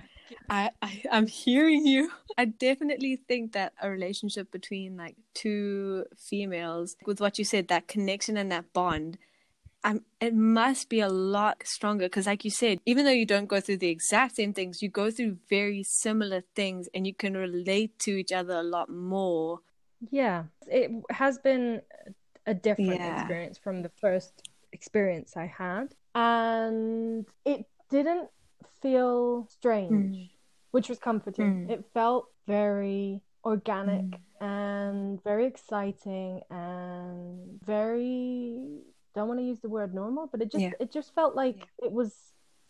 I, 0.50 0.72
I 0.82 1.04
I'm 1.12 1.28
hearing 1.28 1.86
you. 1.86 2.10
I 2.38 2.46
definitely 2.46 3.18
think 3.18 3.52
that 3.52 3.74
a 3.82 3.90
relationship 3.90 4.50
between 4.50 4.96
like 4.96 5.18
two 5.34 6.06
females, 6.18 6.96
with 7.06 7.20
what 7.20 7.38
you 7.38 7.44
said, 7.44 7.68
that 7.68 7.90
connection 7.90 8.38
and 8.38 8.50
that 8.54 8.72
bond, 8.72 9.18
um, 9.86 10.02
it 10.20 10.34
must 10.34 10.90
be 10.90 11.00
a 11.00 11.08
lot 11.08 11.62
stronger 11.64 12.06
because, 12.06 12.26
like 12.26 12.44
you 12.44 12.50
said, 12.50 12.80
even 12.88 13.06
though 13.06 13.12
you 13.12 13.26
don't 13.26 13.46
go 13.46 13.62
through 13.62 13.78
the 13.78 13.90
exact 13.90 14.36
same 14.36 14.52
things, 14.52 14.82
you 14.82 14.90
go 14.90 15.12
through 15.12 15.38
very 15.48 15.84
similar 15.84 16.42
things, 16.56 16.90
and 16.96 17.06
you 17.06 17.14
can 17.14 17.38
relate 17.38 18.00
to 18.00 18.12
each 18.12 18.32
other 18.32 18.56
a 18.56 18.64
lot 18.64 18.90
more. 18.90 19.60
Yeah, 20.10 20.46
it 20.66 20.90
has 21.12 21.38
been 21.38 21.84
a 22.48 22.56
different 22.56 22.96
yeah. 22.96 23.22
experience 23.22 23.60
from 23.60 23.84
the 23.84 23.92
first 24.02 24.50
experience 24.74 25.38
I 25.38 25.46
had, 25.46 25.94
and 26.16 27.28
it 27.46 27.68
didn't 27.92 28.30
feel 28.82 29.48
strange, 29.52 30.16
mm. 30.16 30.30
which 30.72 30.90
was 30.90 30.98
comforting. 30.98 31.68
Mm. 31.68 31.70
It 31.70 31.86
felt 31.94 32.30
very 32.48 33.22
organic 33.44 34.06
mm. 34.06 34.20
and 34.42 35.24
very 35.24 35.46
exciting 35.46 36.42
and 36.50 37.62
very 37.64 38.82
don't 39.16 39.28
want 39.28 39.40
to 39.40 39.46
use 39.46 39.60
the 39.62 39.70
word 39.70 39.94
normal, 39.94 40.28
but 40.32 40.42
it 40.42 40.52
just 40.52 40.64
yeah. 40.64 40.72
it 40.80 40.92
just 40.92 41.16
felt 41.16 41.36
like 41.36 41.58
yeah. 41.58 41.88
it 41.88 41.92
was 41.92 42.14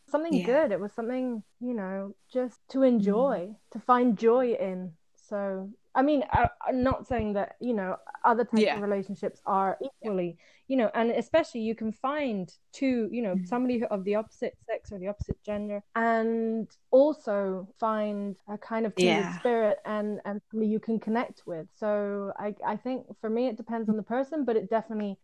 something 0.07 0.33
yeah. 0.33 0.45
good. 0.45 0.71
It 0.71 0.79
was 0.79 0.93
something, 0.93 1.43
you 1.59 1.73
know, 1.73 2.15
just 2.31 2.59
to 2.69 2.83
enjoy, 2.83 3.49
mm. 3.49 3.55
to 3.71 3.79
find 3.79 4.17
joy 4.17 4.53
in. 4.53 4.93
So 5.15 5.69
I 5.95 6.01
mean, 6.01 6.23
I, 6.31 6.49
am 6.67 6.83
not 6.83 7.07
saying 7.07 7.33
that 7.33 7.55
you 7.59 7.73
know 7.73 7.95
other 8.23 8.43
types 8.43 8.61
yeah. 8.61 8.75
of 8.75 8.81
relationships 8.81 9.41
are 9.45 9.77
equally, 9.81 10.37
you 10.67 10.75
know, 10.75 10.91
and 10.93 11.09
especially 11.11 11.61
you 11.61 11.73
can 11.73 11.91
find 11.91 12.51
two, 12.73 13.07
you 13.11 13.21
know, 13.21 13.35
mm-hmm. 13.35 13.45
somebody 13.45 13.83
of 13.85 14.03
the 14.03 14.15
opposite 14.15 14.57
sex 14.69 14.91
or 14.91 14.99
the 14.99 15.07
opposite 15.07 15.41
gender, 15.43 15.81
and 15.95 16.67
also 16.91 17.67
find 17.79 18.35
a 18.49 18.57
kind 18.57 18.85
of 18.85 18.93
yeah. 18.97 19.39
spirit 19.39 19.77
and 19.85 20.19
and 20.25 20.41
somebody 20.51 20.69
you 20.69 20.79
can 20.79 20.99
connect 20.99 21.43
with. 21.47 21.65
So 21.75 22.33
I 22.37 22.53
I 22.65 22.75
think 22.75 23.05
for 23.21 23.29
me 23.29 23.47
it 23.47 23.55
depends 23.55 23.89
on 23.89 23.95
the 23.95 24.03
person, 24.03 24.43
but 24.43 24.57
it 24.57 24.69
definitely 24.69 25.17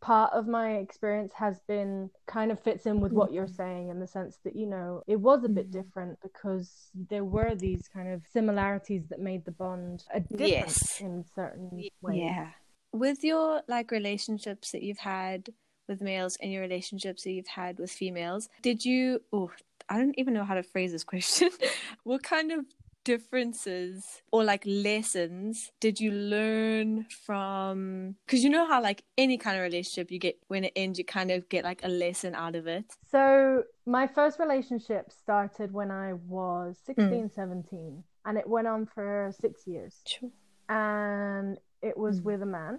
part 0.00 0.32
of 0.32 0.46
my 0.46 0.74
experience 0.74 1.32
has 1.34 1.60
been 1.68 2.10
kind 2.26 2.50
of 2.50 2.60
fits 2.60 2.86
in 2.86 3.00
with 3.00 3.12
what 3.12 3.32
you're 3.32 3.44
mm-hmm. 3.44 3.54
saying 3.54 3.88
in 3.88 4.00
the 4.00 4.06
sense 4.06 4.38
that 4.44 4.56
you 4.56 4.66
know 4.66 5.02
it 5.06 5.16
was 5.16 5.44
a 5.44 5.48
bit 5.48 5.70
mm-hmm. 5.70 5.80
different 5.80 6.18
because 6.22 6.90
there 7.10 7.24
were 7.24 7.54
these 7.54 7.88
kind 7.88 8.08
of 8.08 8.22
similarities 8.32 9.04
that 9.08 9.20
made 9.20 9.44
the 9.44 9.50
bond 9.50 10.04
a 10.14 10.20
different 10.20 10.50
yes. 10.50 11.00
in 11.00 11.24
certain 11.34 11.70
ways 12.00 12.16
yeah 12.16 12.48
with 12.92 13.24
your 13.24 13.62
like 13.68 13.90
relationships 13.90 14.72
that 14.72 14.82
you've 14.82 14.98
had 14.98 15.48
with 15.88 16.00
males 16.00 16.36
and 16.40 16.52
your 16.52 16.62
relationships 16.62 17.24
that 17.24 17.32
you've 17.32 17.46
had 17.46 17.78
with 17.78 17.90
females 17.90 18.48
did 18.62 18.84
you 18.84 19.20
oh 19.32 19.50
I 19.88 19.98
don't 19.98 20.14
even 20.16 20.32
know 20.32 20.44
how 20.44 20.54
to 20.54 20.62
phrase 20.62 20.92
this 20.92 21.04
question. 21.04 21.50
what 22.04 22.22
kind 22.22 22.52
of 22.52 22.64
differences 23.04 24.22
or 24.30 24.44
like 24.44 24.62
lessons 24.66 25.72
did 25.80 26.00
you 26.00 26.10
learn 26.12 27.04
from 27.24 28.14
because 28.26 28.44
you 28.44 28.50
know 28.50 28.66
how 28.66 28.80
like 28.82 29.02
any 29.18 29.36
kind 29.36 29.56
of 29.56 29.62
relationship 29.62 30.10
you 30.10 30.18
get 30.18 30.38
when 30.48 30.64
it 30.64 30.72
ends 30.76 30.98
you 30.98 31.04
kind 31.04 31.30
of 31.30 31.48
get 31.48 31.64
like 31.64 31.80
a 31.84 31.88
lesson 31.88 32.34
out 32.34 32.54
of 32.54 32.66
it 32.66 32.84
so 33.10 33.62
my 33.86 34.06
first 34.06 34.38
relationship 34.38 35.10
started 35.10 35.72
when 35.72 35.90
i 35.90 36.12
was 36.28 36.76
16 36.84 37.06
mm. 37.06 37.34
17 37.34 38.02
and 38.24 38.38
it 38.38 38.48
went 38.48 38.66
on 38.66 38.86
for 38.86 39.32
six 39.40 39.66
years 39.66 40.00
sure. 40.06 40.30
and 40.68 41.58
it 41.82 41.96
was 41.96 42.20
mm. 42.20 42.24
with 42.24 42.42
a 42.42 42.46
man 42.46 42.78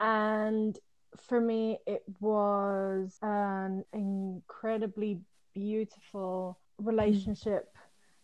and 0.00 0.78
for 1.16 1.40
me 1.40 1.78
it 1.86 2.02
was 2.20 3.18
an 3.22 3.84
incredibly 3.92 5.20
beautiful 5.54 6.58
mm. 6.80 6.86
relationship 6.86 7.64
mm 7.64 7.77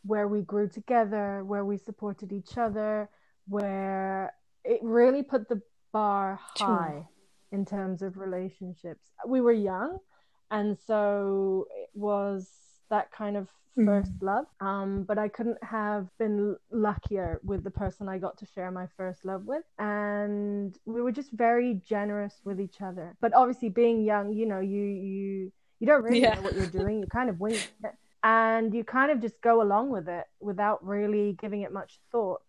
where 0.05 0.29
we 0.29 0.43
grew 0.43 0.69
together, 0.69 1.43
where 1.45 1.65
we 1.65 1.77
supported 1.77 2.33
each 2.33 2.59
other, 2.59 3.09
where 3.49 4.33
it 4.65 4.81
really 4.83 5.23
put 5.23 5.49
the 5.49 5.61
bar 5.93 6.39
high 6.57 6.91
True. 6.91 7.07
in 7.53 7.65
terms 7.65 8.03
of 8.03 8.17
relationships. 8.17 9.11
We 9.27 9.41
were 9.41 9.53
young, 9.53 9.99
and 10.51 10.77
so 10.87 11.67
it 11.77 11.91
was 11.95 12.49
that 12.91 13.11
kind 13.13 13.37
of 13.37 13.49
mm. 13.79 13.87
first 13.87 14.13
mm. 14.19 14.23
love. 14.23 14.47
Um, 14.61 15.05
but 15.05 15.19
I 15.19 15.29
couldn't 15.29 15.63
have 15.63 16.09
been 16.19 16.57
luckier 16.71 17.41
with 17.43 17.65
the 17.65 17.71
person 17.71 18.09
I 18.09 18.19
got 18.19 18.39
to 18.39 18.47
share 18.47 18.71
my 18.71 18.87
first 18.97 19.25
love 19.25 19.45
with. 19.47 19.65
And 19.79 20.77
we 20.85 21.01
were 21.01 21.13
just 21.13 21.33
very 21.33 21.81
generous 21.87 22.35
with 22.45 22.61
each 22.61 22.81
other. 22.81 23.17
But 23.21 23.35
obviously 23.35 23.69
being 23.69 24.03
young, 24.03 24.33
you 24.33 24.47
know, 24.47 24.61
you 24.61 24.83
you 24.83 25.53
you 25.81 25.87
don't 25.87 26.03
really 26.03 26.21
yeah. 26.21 26.35
know 26.35 26.43
what 26.43 26.55
you're 26.55 26.67
doing. 26.67 27.01
You 27.01 27.07
kind 27.07 27.31
of 27.31 27.41
wing 27.45 27.55
it 27.55 27.95
and 28.25 28.75
you 28.75 28.83
kind 28.83 29.13
of 29.13 29.21
just 29.21 29.41
go 29.43 29.61
along 29.61 29.91
with 29.91 30.09
it 30.09 30.25
without 30.41 30.85
really 30.85 31.37
giving 31.41 31.61
it 31.61 31.73
much 31.73 32.01
thought. 32.11 32.41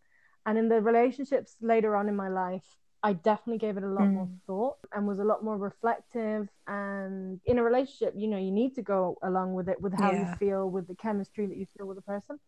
And 0.46 0.58
in 0.58 0.70
the 0.70 0.80
relationships 0.80 1.58
later 1.60 1.98
on 1.98 2.08
in 2.08 2.16
my 2.16 2.30
life, 2.30 2.64
I 3.04 3.14
definitely 3.14 3.58
gave 3.60 3.76
it 3.76 3.84
a 3.84 3.88
lot 3.88 4.04
mm. 4.04 4.14
more 4.14 4.30
thought 4.48 4.78
and 4.94 5.06
was 5.06 5.20
a 5.20 5.24
lot 5.26 5.44
more 5.44 5.58
reflective. 5.58 6.48
And 6.66 7.42
in 7.46 7.60
a 7.60 7.64
relationship, 7.64 8.14
you 8.16 8.28
know, 8.28 8.38
you 8.38 8.52
need 8.52 8.74
to 8.76 8.82
go 8.82 9.18
along 9.22 9.54
with 9.54 9.68
it 9.68 9.80
with 9.82 9.94
how 9.94 10.12
yeah. 10.12 10.32
you 10.32 10.36
feel, 10.38 10.70
with 10.70 10.88
the 10.88 10.96
chemistry 10.96 11.46
that 11.46 11.58
you 11.58 11.68
feel 11.78 11.88
with 11.88 11.98
the 11.98 12.04
person. 12.04 12.40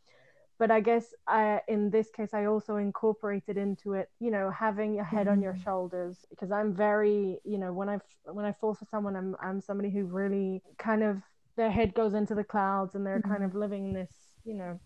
But 0.58 0.72
I 0.72 0.80
guess 0.80 1.14
I, 1.28 1.60
in 1.68 1.90
this 1.90 2.10
case, 2.10 2.34
I 2.34 2.46
also 2.46 2.78
incorporated 2.78 3.58
into 3.58 3.94
it, 3.94 4.10
you 4.20 4.32
know, 4.32 4.50
having 4.50 4.96
your 4.96 5.04
head 5.04 5.28
mm. 5.28 5.34
on 5.34 5.42
your 5.42 5.54
mm. 5.54 5.64
shoulders 5.64 6.26
because 6.30 6.50
I'm 6.52 6.74
very, 6.74 7.40
you 7.44 7.58
know, 7.58 7.74
when 7.74 7.90
I 7.90 8.00
when 8.26 8.46
I 8.46 8.54
fall 8.54 8.74
for 8.74 8.86
someone, 8.86 9.16
I'm 9.16 9.36
I'm 9.40 9.62
somebody 9.62 9.92
who 9.92 10.06
really 10.06 10.64
kind 10.80 11.04
of 11.04 11.18
their 11.58 11.72
head 11.72 11.94
goes 11.94 12.14
into 12.14 12.36
the 12.36 12.44
clouds 12.44 12.96
and 12.96 13.06
they're 13.06 13.20
mm-hmm. 13.20 13.32
kind 13.32 13.44
of 13.44 13.56
living 13.56 13.92
this, 13.92 14.12
you 14.46 14.54
know, 14.54 14.80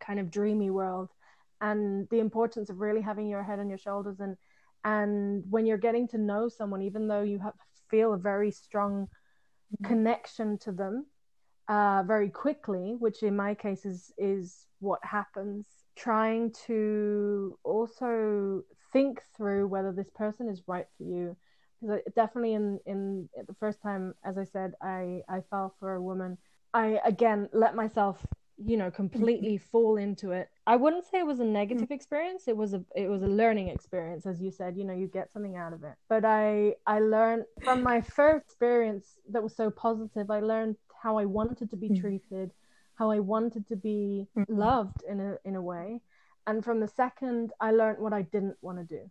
kind 0.00 0.18
of 0.18 0.30
dreamy 0.30 0.70
world. 0.70 1.10
And 1.60 2.08
the 2.10 2.20
importance 2.20 2.70
of 2.70 2.78
really 2.78 3.02
having 3.02 3.28
your 3.28 3.42
head 3.42 3.58
on 3.58 3.68
your 3.68 3.78
shoulders 3.78 4.20
and 4.20 4.36
and 4.84 5.42
when 5.50 5.66
you're 5.66 5.76
getting 5.76 6.06
to 6.08 6.18
know 6.18 6.48
someone, 6.48 6.82
even 6.82 7.08
though 7.08 7.22
you 7.22 7.40
have 7.40 7.54
feel 7.90 8.14
a 8.14 8.18
very 8.18 8.50
strong 8.50 9.06
mm-hmm. 9.06 9.84
connection 9.84 10.56
to 10.58 10.72
them, 10.72 11.06
uh, 11.68 12.04
very 12.06 12.30
quickly, 12.30 12.94
which 12.98 13.22
in 13.22 13.36
my 13.36 13.54
case 13.54 13.84
is 13.84 14.12
is 14.16 14.66
what 14.78 15.00
happens. 15.02 15.66
Trying 15.96 16.52
to 16.66 17.58
also 17.64 18.62
think 18.92 19.20
through 19.36 19.66
whether 19.66 19.92
this 19.92 20.10
person 20.14 20.48
is 20.48 20.62
right 20.68 20.86
for 20.96 21.02
you 21.02 21.36
because 21.80 22.00
definitely 22.14 22.54
in 22.54 22.78
in 22.86 23.28
the 23.46 23.54
first 23.54 23.80
time 23.80 24.14
as 24.24 24.38
i 24.38 24.44
said 24.44 24.74
i 24.82 25.22
i 25.28 25.40
fell 25.50 25.74
for 25.78 25.94
a 25.94 26.02
woman. 26.02 26.38
I 26.74 27.00
again 27.04 27.48
let 27.52 27.74
myself 27.74 28.24
you 28.64 28.76
know 28.76 28.90
completely 28.90 29.54
mm-hmm. 29.54 29.70
fall 29.70 29.96
into 29.96 30.32
it. 30.32 30.48
I 30.66 30.76
wouldn't 30.76 31.06
say 31.06 31.20
it 31.20 31.26
was 31.26 31.40
a 31.40 31.44
negative 31.44 31.84
mm-hmm. 31.84 31.94
experience. 31.94 32.48
It 32.48 32.56
was 32.56 32.74
a 32.74 32.84
it 32.94 33.08
was 33.08 33.22
a 33.22 33.26
learning 33.26 33.68
experience 33.68 34.26
as 34.26 34.40
you 34.40 34.50
said. 34.50 34.76
You 34.76 34.84
know 34.84 34.94
you 34.94 35.06
get 35.06 35.32
something 35.32 35.56
out 35.56 35.72
of 35.72 35.84
it. 35.84 35.94
But 36.08 36.24
i 36.24 36.74
i 36.86 36.98
learned 36.98 37.44
from 37.62 37.82
my 37.82 38.00
first 38.00 38.44
experience 38.46 39.18
that 39.30 39.42
was 39.42 39.54
so 39.54 39.70
positive 39.70 40.30
i 40.30 40.40
learned 40.40 40.76
how 41.02 41.18
i 41.18 41.24
wanted 41.24 41.70
to 41.70 41.76
be 41.76 41.88
mm-hmm. 41.88 42.00
treated 42.00 42.50
how 42.96 43.10
i 43.10 43.20
wanted 43.20 43.66
to 43.68 43.76
be 43.76 44.26
loved 44.48 45.02
in 45.08 45.20
a 45.20 45.36
in 45.44 45.54
a 45.56 45.62
way. 45.62 46.00
And 46.46 46.64
from 46.64 46.80
the 46.80 46.88
second 46.88 47.52
i 47.60 47.70
learned 47.70 47.98
what 47.98 48.12
i 48.12 48.22
didn't 48.22 48.56
want 48.60 48.78
to 48.78 48.84
do 48.84 49.10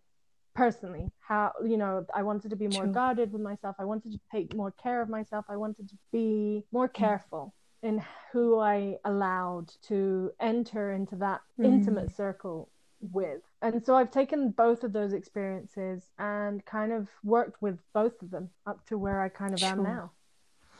personally 0.58 1.06
how 1.20 1.52
you 1.64 1.76
know 1.76 2.04
i 2.14 2.22
wanted 2.22 2.50
to 2.50 2.56
be 2.56 2.68
more 2.68 2.84
True. 2.84 2.92
guarded 2.92 3.32
with 3.32 3.42
myself 3.42 3.76
i 3.78 3.84
wanted 3.84 4.10
to 4.12 4.20
take 4.32 4.54
more 4.54 4.72
care 4.72 5.00
of 5.00 5.08
myself 5.08 5.44
i 5.48 5.56
wanted 5.56 5.88
to 5.88 5.96
be 6.12 6.64
more 6.72 6.88
careful 6.88 7.54
in 7.82 8.02
who 8.32 8.58
I 8.58 8.96
allowed 9.04 9.72
to 9.82 10.32
enter 10.40 10.92
into 10.92 11.16
that 11.16 11.40
mm. 11.58 11.64
intimate 11.64 12.14
circle 12.14 12.70
with. 13.00 13.42
And 13.62 13.84
so 13.84 13.94
I've 13.94 14.10
taken 14.10 14.50
both 14.50 14.82
of 14.82 14.92
those 14.92 15.12
experiences 15.12 16.02
and 16.18 16.64
kind 16.64 16.92
of 16.92 17.08
worked 17.22 17.62
with 17.62 17.78
both 17.94 18.20
of 18.22 18.30
them 18.30 18.50
up 18.66 18.84
to 18.86 18.98
where 18.98 19.20
I 19.20 19.28
kind 19.28 19.54
of 19.54 19.62
am 19.62 19.82
now. 19.82 20.12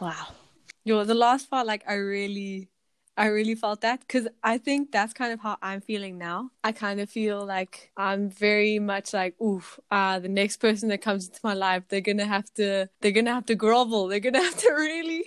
Wow. 0.01 0.29
Yo, 0.85 1.05
the 1.05 1.14
last 1.14 1.51
part, 1.51 1.67
like 1.67 1.85
I 1.88 1.95
really 1.95 2.69
I 3.18 3.26
really 3.26 3.57
felt 3.57 3.81
that 3.81 4.00
because 4.00 4.28
I 4.44 4.59
think 4.59 4.92
that's 4.92 5.12
kind 5.12 5.33
of 5.33 5.40
how 5.40 5.57
I'm 5.61 5.81
feeling 5.81 6.18
now. 6.18 6.52
I 6.62 6.70
kind 6.70 7.00
of 7.00 7.11
feel 7.11 7.44
like 7.44 7.90
I'm 7.96 8.31
very 8.31 8.78
much 8.78 9.12
like, 9.12 9.38
oof, 9.40 9.81
uh, 9.90 10.20
the 10.20 10.28
next 10.28 10.59
person 10.59 10.88
that 10.90 11.02
comes 11.02 11.26
into 11.26 11.40
my 11.42 11.54
life, 11.54 11.83
they're 11.88 12.00
gonna 12.00 12.26
have 12.26 12.54
to, 12.54 12.88
they're 13.00 13.11
gonna 13.11 13.35
have 13.35 13.46
to 13.46 13.57
grovel. 13.57 14.07
They're 14.07 14.20
gonna 14.20 14.42
have 14.48 14.57
to 14.59 14.70
really 14.70 15.24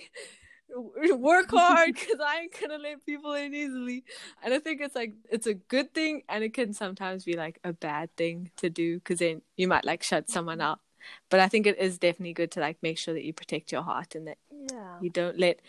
work 1.12 1.50
hard 1.50 1.92
because 1.94 2.18
I 2.18 2.40
ain't 2.40 2.58
gonna 2.58 2.78
let 2.78 3.04
people 3.04 3.34
in 3.34 3.54
easily. 3.54 4.04
And 4.42 4.54
I 4.54 4.58
think 4.58 4.80
it's 4.80 4.96
like 4.96 5.12
it's 5.30 5.46
a 5.46 5.54
good 5.54 5.92
thing, 5.92 6.22
and 6.30 6.42
it 6.42 6.54
can 6.54 6.72
sometimes 6.72 7.24
be 7.24 7.36
like 7.36 7.58
a 7.62 7.74
bad 7.74 8.16
thing 8.16 8.52
to 8.56 8.70
do 8.70 9.00
because 9.00 9.18
then 9.18 9.42
you 9.58 9.68
might 9.68 9.84
like 9.84 10.02
shut 10.02 10.30
someone 10.30 10.62
out. 10.62 10.80
But 11.28 11.40
I 11.40 11.48
think 11.48 11.66
it 11.66 11.78
is 11.78 11.98
definitely 11.98 12.32
good 12.32 12.52
to 12.52 12.60
like 12.60 12.78
make 12.80 12.96
sure 12.96 13.12
that 13.12 13.24
you 13.24 13.34
protect 13.34 13.70
your 13.70 13.82
heart 13.82 14.14
and 14.14 14.28
that 14.28 14.38
yeah. 14.70 14.98
you 15.02 15.10
don't 15.10 15.38
let 15.38 15.60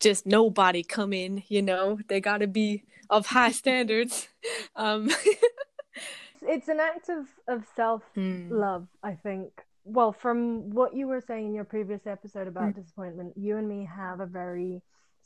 just 0.00 0.26
nobody 0.26 0.82
come 0.82 1.12
in. 1.12 1.42
You 1.48 1.62
know, 1.62 1.98
they 2.08 2.20
gotta 2.20 2.46
be 2.46 2.84
of 3.10 3.26
high 3.26 3.52
standards. 3.52 4.28
Um, 4.76 5.10
it's 6.42 6.68
an 6.68 6.78
act 6.78 7.08
of 7.08 7.26
of 7.48 7.64
self 7.74 8.02
love, 8.16 8.82
mm. 8.82 8.86
I 9.02 9.14
think 9.14 9.50
well, 9.88 10.12
from 10.12 10.70
what 10.70 10.94
you 10.94 11.06
were 11.06 11.20
saying 11.20 11.46
in 11.46 11.54
your 11.54 11.64
previous 11.64 12.06
episode 12.06 12.46
about 12.46 12.72
mm. 12.72 12.74
disappointment, 12.74 13.32
you 13.36 13.56
and 13.56 13.68
me 13.68 13.88
have 13.90 14.20
a 14.20 14.26
very 14.26 14.82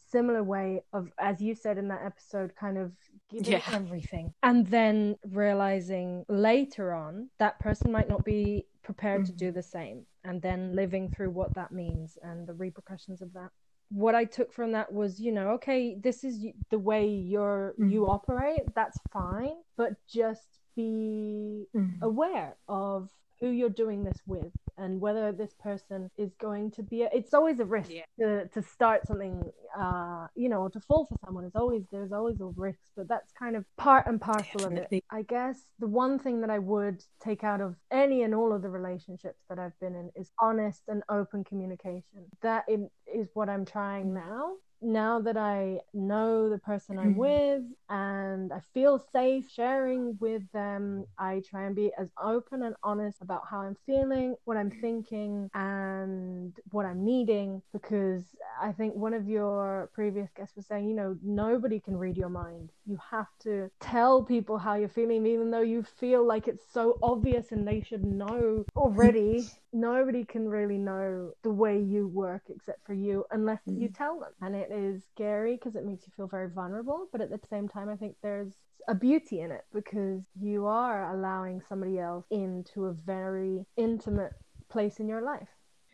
similar 0.08 0.44
way 0.44 0.82
of, 0.92 1.08
as 1.18 1.40
you 1.40 1.54
said 1.54 1.78
in 1.78 1.88
that 1.88 2.02
episode, 2.04 2.54
kind 2.54 2.78
of 2.78 2.92
giving 3.28 3.52
yeah. 3.52 3.62
everything 3.72 4.32
and 4.42 4.66
then 4.68 5.16
realizing 5.30 6.24
later 6.28 6.92
on 6.92 7.28
that 7.38 7.58
person 7.58 7.90
might 7.90 8.08
not 8.08 8.24
be 8.24 8.66
prepared 8.84 9.22
mm. 9.22 9.26
to 9.26 9.32
do 9.32 9.50
the 9.50 9.62
same 9.62 10.04
and 10.24 10.40
then 10.42 10.76
living 10.76 11.10
through 11.10 11.30
what 11.30 11.52
that 11.54 11.72
means 11.72 12.18
and 12.22 12.46
the 12.46 12.54
repercussions 12.54 13.22
of 13.22 13.32
that 13.32 13.50
what 13.92 14.14
I 14.14 14.24
took 14.24 14.52
from 14.52 14.72
that 14.72 14.92
was, 14.92 15.20
you 15.20 15.32
know, 15.32 15.50
okay, 15.50 15.96
this 16.00 16.24
is 16.24 16.46
the 16.70 16.78
way 16.78 17.06
you're 17.06 17.74
mm. 17.78 17.90
you 17.90 18.06
operate. 18.06 18.62
That's 18.74 18.98
fine, 19.12 19.56
but 19.76 19.92
just 20.08 20.58
be 20.74 21.66
mm. 21.76 22.00
aware 22.00 22.56
of 22.68 23.10
who 23.42 23.50
you're 23.50 23.68
doing 23.68 24.04
this 24.04 24.18
with 24.24 24.52
and 24.78 25.00
whether 25.00 25.32
this 25.32 25.52
person 25.60 26.08
is 26.16 26.30
going 26.40 26.70
to 26.70 26.82
be 26.82 27.02
a, 27.02 27.08
it's 27.12 27.34
always 27.34 27.58
a 27.58 27.64
risk 27.64 27.90
yeah. 27.90 28.02
to, 28.18 28.46
to 28.48 28.62
start 28.62 29.04
something 29.06 29.42
uh 29.76 30.28
you 30.36 30.48
know 30.48 30.68
to 30.68 30.78
fall 30.80 31.04
for 31.06 31.16
someone 31.26 31.44
is 31.44 31.52
always 31.56 31.82
there's 31.90 32.12
always 32.12 32.40
a 32.40 32.44
risk 32.56 32.78
but 32.96 33.08
that's 33.08 33.32
kind 33.36 33.56
of 33.56 33.64
part 33.76 34.06
and 34.06 34.20
parcel 34.20 34.60
Definitely. 34.60 34.98
of 34.98 35.02
it 35.02 35.04
i 35.10 35.22
guess 35.22 35.58
the 35.80 35.88
one 35.88 36.20
thing 36.20 36.40
that 36.40 36.50
i 36.50 36.58
would 36.58 37.02
take 37.22 37.42
out 37.42 37.60
of 37.60 37.74
any 37.90 38.22
and 38.22 38.32
all 38.32 38.52
of 38.52 38.62
the 38.62 38.70
relationships 38.70 39.40
that 39.48 39.58
i've 39.58 39.78
been 39.80 39.96
in 39.96 40.10
is 40.14 40.30
honest 40.40 40.82
and 40.86 41.02
open 41.08 41.42
communication 41.42 42.30
that 42.42 42.64
is 43.12 43.28
what 43.34 43.48
i'm 43.48 43.64
trying 43.64 44.14
now 44.14 44.52
now 44.82 45.20
that 45.20 45.36
I 45.36 45.78
know 45.94 46.48
the 46.48 46.58
person 46.58 46.98
I'm 46.98 47.14
mm-hmm. 47.14 47.18
with 47.18 47.62
and 47.88 48.52
I 48.52 48.60
feel 48.74 48.98
safe 49.12 49.50
sharing 49.50 50.16
with 50.20 50.42
them, 50.52 51.06
I 51.18 51.42
try 51.48 51.64
and 51.64 51.76
be 51.76 51.92
as 51.98 52.08
open 52.22 52.62
and 52.62 52.74
honest 52.82 53.18
about 53.20 53.42
how 53.50 53.60
I'm 53.60 53.76
feeling, 53.86 54.34
what 54.44 54.56
I'm 54.56 54.70
thinking, 54.70 55.50
and 55.54 56.52
what 56.70 56.86
I'm 56.86 57.04
needing. 57.04 57.62
Because 57.72 58.24
I 58.60 58.72
think 58.72 58.94
one 58.94 59.14
of 59.14 59.28
your 59.28 59.90
previous 59.94 60.30
guests 60.36 60.56
was 60.56 60.66
saying, 60.66 60.88
you 60.88 60.94
know, 60.94 61.16
nobody 61.22 61.80
can 61.80 61.96
read 61.96 62.16
your 62.16 62.28
mind. 62.28 62.70
You 62.86 62.98
have 63.10 63.28
to 63.44 63.70
tell 63.80 64.22
people 64.22 64.58
how 64.58 64.74
you're 64.74 64.88
feeling, 64.88 65.26
even 65.26 65.50
though 65.50 65.60
you 65.60 65.82
feel 65.82 66.26
like 66.26 66.48
it's 66.48 66.64
so 66.72 66.98
obvious 67.02 67.52
and 67.52 67.66
they 67.66 67.82
should 67.82 68.04
know 68.04 68.64
already. 68.76 69.48
nobody 69.72 70.24
can 70.24 70.48
really 70.48 70.76
know 70.76 71.32
the 71.42 71.50
way 71.50 71.80
you 71.80 72.06
work 72.08 72.42
except 72.48 72.84
for 72.84 72.92
you 72.92 73.24
unless 73.30 73.60
you 73.66 73.88
tell 73.88 74.20
them. 74.20 74.32
And 74.40 74.54
it 74.54 74.70
is 74.72 75.02
scary 75.14 75.54
because 75.56 75.76
it 75.76 75.84
makes 75.84 76.06
you 76.06 76.12
feel 76.16 76.26
very 76.26 76.48
vulnerable. 76.48 77.08
But 77.12 77.20
at 77.20 77.30
the 77.30 77.40
same 77.48 77.68
time, 77.68 77.88
I 77.88 77.96
think 77.96 78.16
there's 78.22 78.52
a 78.88 78.94
beauty 78.94 79.40
in 79.40 79.50
it 79.50 79.64
because 79.72 80.22
you 80.40 80.66
are 80.66 81.14
allowing 81.14 81.62
somebody 81.68 81.98
else 81.98 82.24
into 82.30 82.86
a 82.86 82.92
very 82.92 83.64
intimate 83.76 84.32
place 84.68 84.98
in 84.98 85.08
your 85.08 85.22
life. 85.22 85.48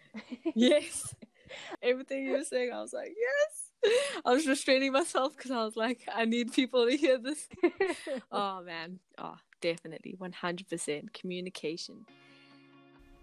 yes. 0.54 1.14
Everything 1.82 2.24
you 2.24 2.32
were 2.32 2.44
saying, 2.44 2.72
I 2.72 2.80
was 2.80 2.92
like, 2.92 3.14
yes. 3.18 3.68
I 4.24 4.32
was 4.32 4.46
restraining 4.46 4.92
myself 4.92 5.36
because 5.36 5.50
I 5.50 5.64
was 5.64 5.76
like, 5.76 6.00
I 6.12 6.24
need 6.24 6.52
people 6.52 6.86
to 6.86 6.96
hear 6.96 7.18
this. 7.18 7.48
oh, 8.32 8.62
man. 8.62 8.98
Oh, 9.18 9.36
definitely. 9.60 10.16
100% 10.20 11.12
communication. 11.12 12.06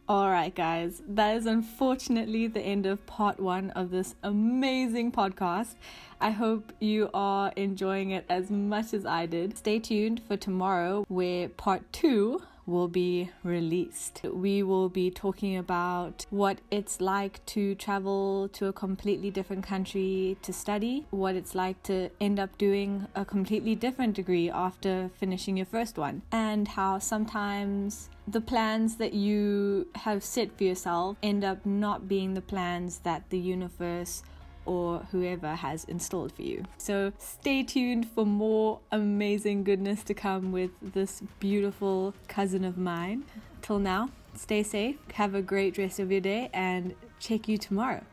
Alright, 0.07 0.53
guys, 0.53 1.01
that 1.07 1.35
is 1.35 1.47
unfortunately 1.47 2.45
the 2.45 2.61
end 2.61 2.85
of 2.85 3.03
part 3.07 3.39
one 3.39 3.71
of 3.71 3.89
this 3.89 4.13
amazing 4.21 5.11
podcast. 5.11 5.73
I 6.21 6.29
hope 6.29 6.73
you 6.79 7.09
are 7.11 7.51
enjoying 7.55 8.11
it 8.11 8.23
as 8.29 8.51
much 8.51 8.93
as 8.93 9.03
I 9.03 9.25
did. 9.25 9.57
Stay 9.57 9.79
tuned 9.79 10.21
for 10.27 10.37
tomorrow, 10.37 11.05
where 11.07 11.49
part 11.49 11.91
two 11.91 12.43
will 12.65 12.87
be 12.87 13.29
released. 13.43 14.21
We 14.23 14.63
will 14.63 14.89
be 14.89 15.11
talking 15.11 15.57
about 15.57 16.25
what 16.29 16.59
it's 16.71 16.99
like 16.99 17.45
to 17.47 17.75
travel 17.75 18.49
to 18.53 18.67
a 18.67 18.73
completely 18.73 19.29
different 19.29 19.63
country 19.63 20.37
to 20.41 20.51
study, 20.51 21.05
what 21.11 21.35
it's 21.35 21.53
like 21.55 21.81
to 21.83 22.09
end 22.19 22.39
up 22.39 22.57
doing 22.57 23.07
a 23.15 23.25
completely 23.25 23.75
different 23.75 24.15
degree 24.15 24.49
after 24.49 25.11
finishing 25.17 25.57
your 25.57 25.65
first 25.65 25.97
one, 25.97 26.23
and 26.31 26.69
how 26.69 26.99
sometimes 26.99 28.09
the 28.27 28.41
plans 28.41 28.95
that 28.95 29.13
you 29.13 29.87
have 29.95 30.23
set 30.23 30.57
for 30.57 30.63
yourself 30.63 31.17
end 31.21 31.43
up 31.43 31.65
not 31.65 32.07
being 32.07 32.33
the 32.33 32.41
plans 32.41 32.99
that 32.99 33.29
the 33.29 33.37
universe 33.37 34.23
or 34.65 34.99
whoever 35.11 35.55
has 35.55 35.83
installed 35.85 36.31
for 36.31 36.41
you. 36.41 36.63
So 36.77 37.11
stay 37.17 37.63
tuned 37.63 38.09
for 38.09 38.25
more 38.25 38.79
amazing 38.91 39.63
goodness 39.63 40.03
to 40.03 40.13
come 40.13 40.51
with 40.51 40.71
this 40.81 41.21
beautiful 41.39 42.13
cousin 42.27 42.63
of 42.63 42.77
mine. 42.77 43.25
Till 43.61 43.79
now, 43.79 44.09
stay 44.35 44.63
safe, 44.63 44.97
have 45.13 45.35
a 45.35 45.41
great 45.41 45.77
rest 45.77 45.99
of 45.99 46.11
your 46.11 46.21
day, 46.21 46.49
and 46.53 46.95
check 47.19 47.47
you 47.47 47.57
tomorrow. 47.57 48.03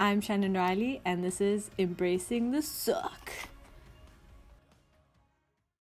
I'm 0.00 0.20
Shannon 0.20 0.54
Riley, 0.54 1.00
and 1.04 1.24
this 1.24 1.40
is 1.40 1.70
Embracing 1.78 2.52
the 2.52 2.62
Suck. 2.62 3.32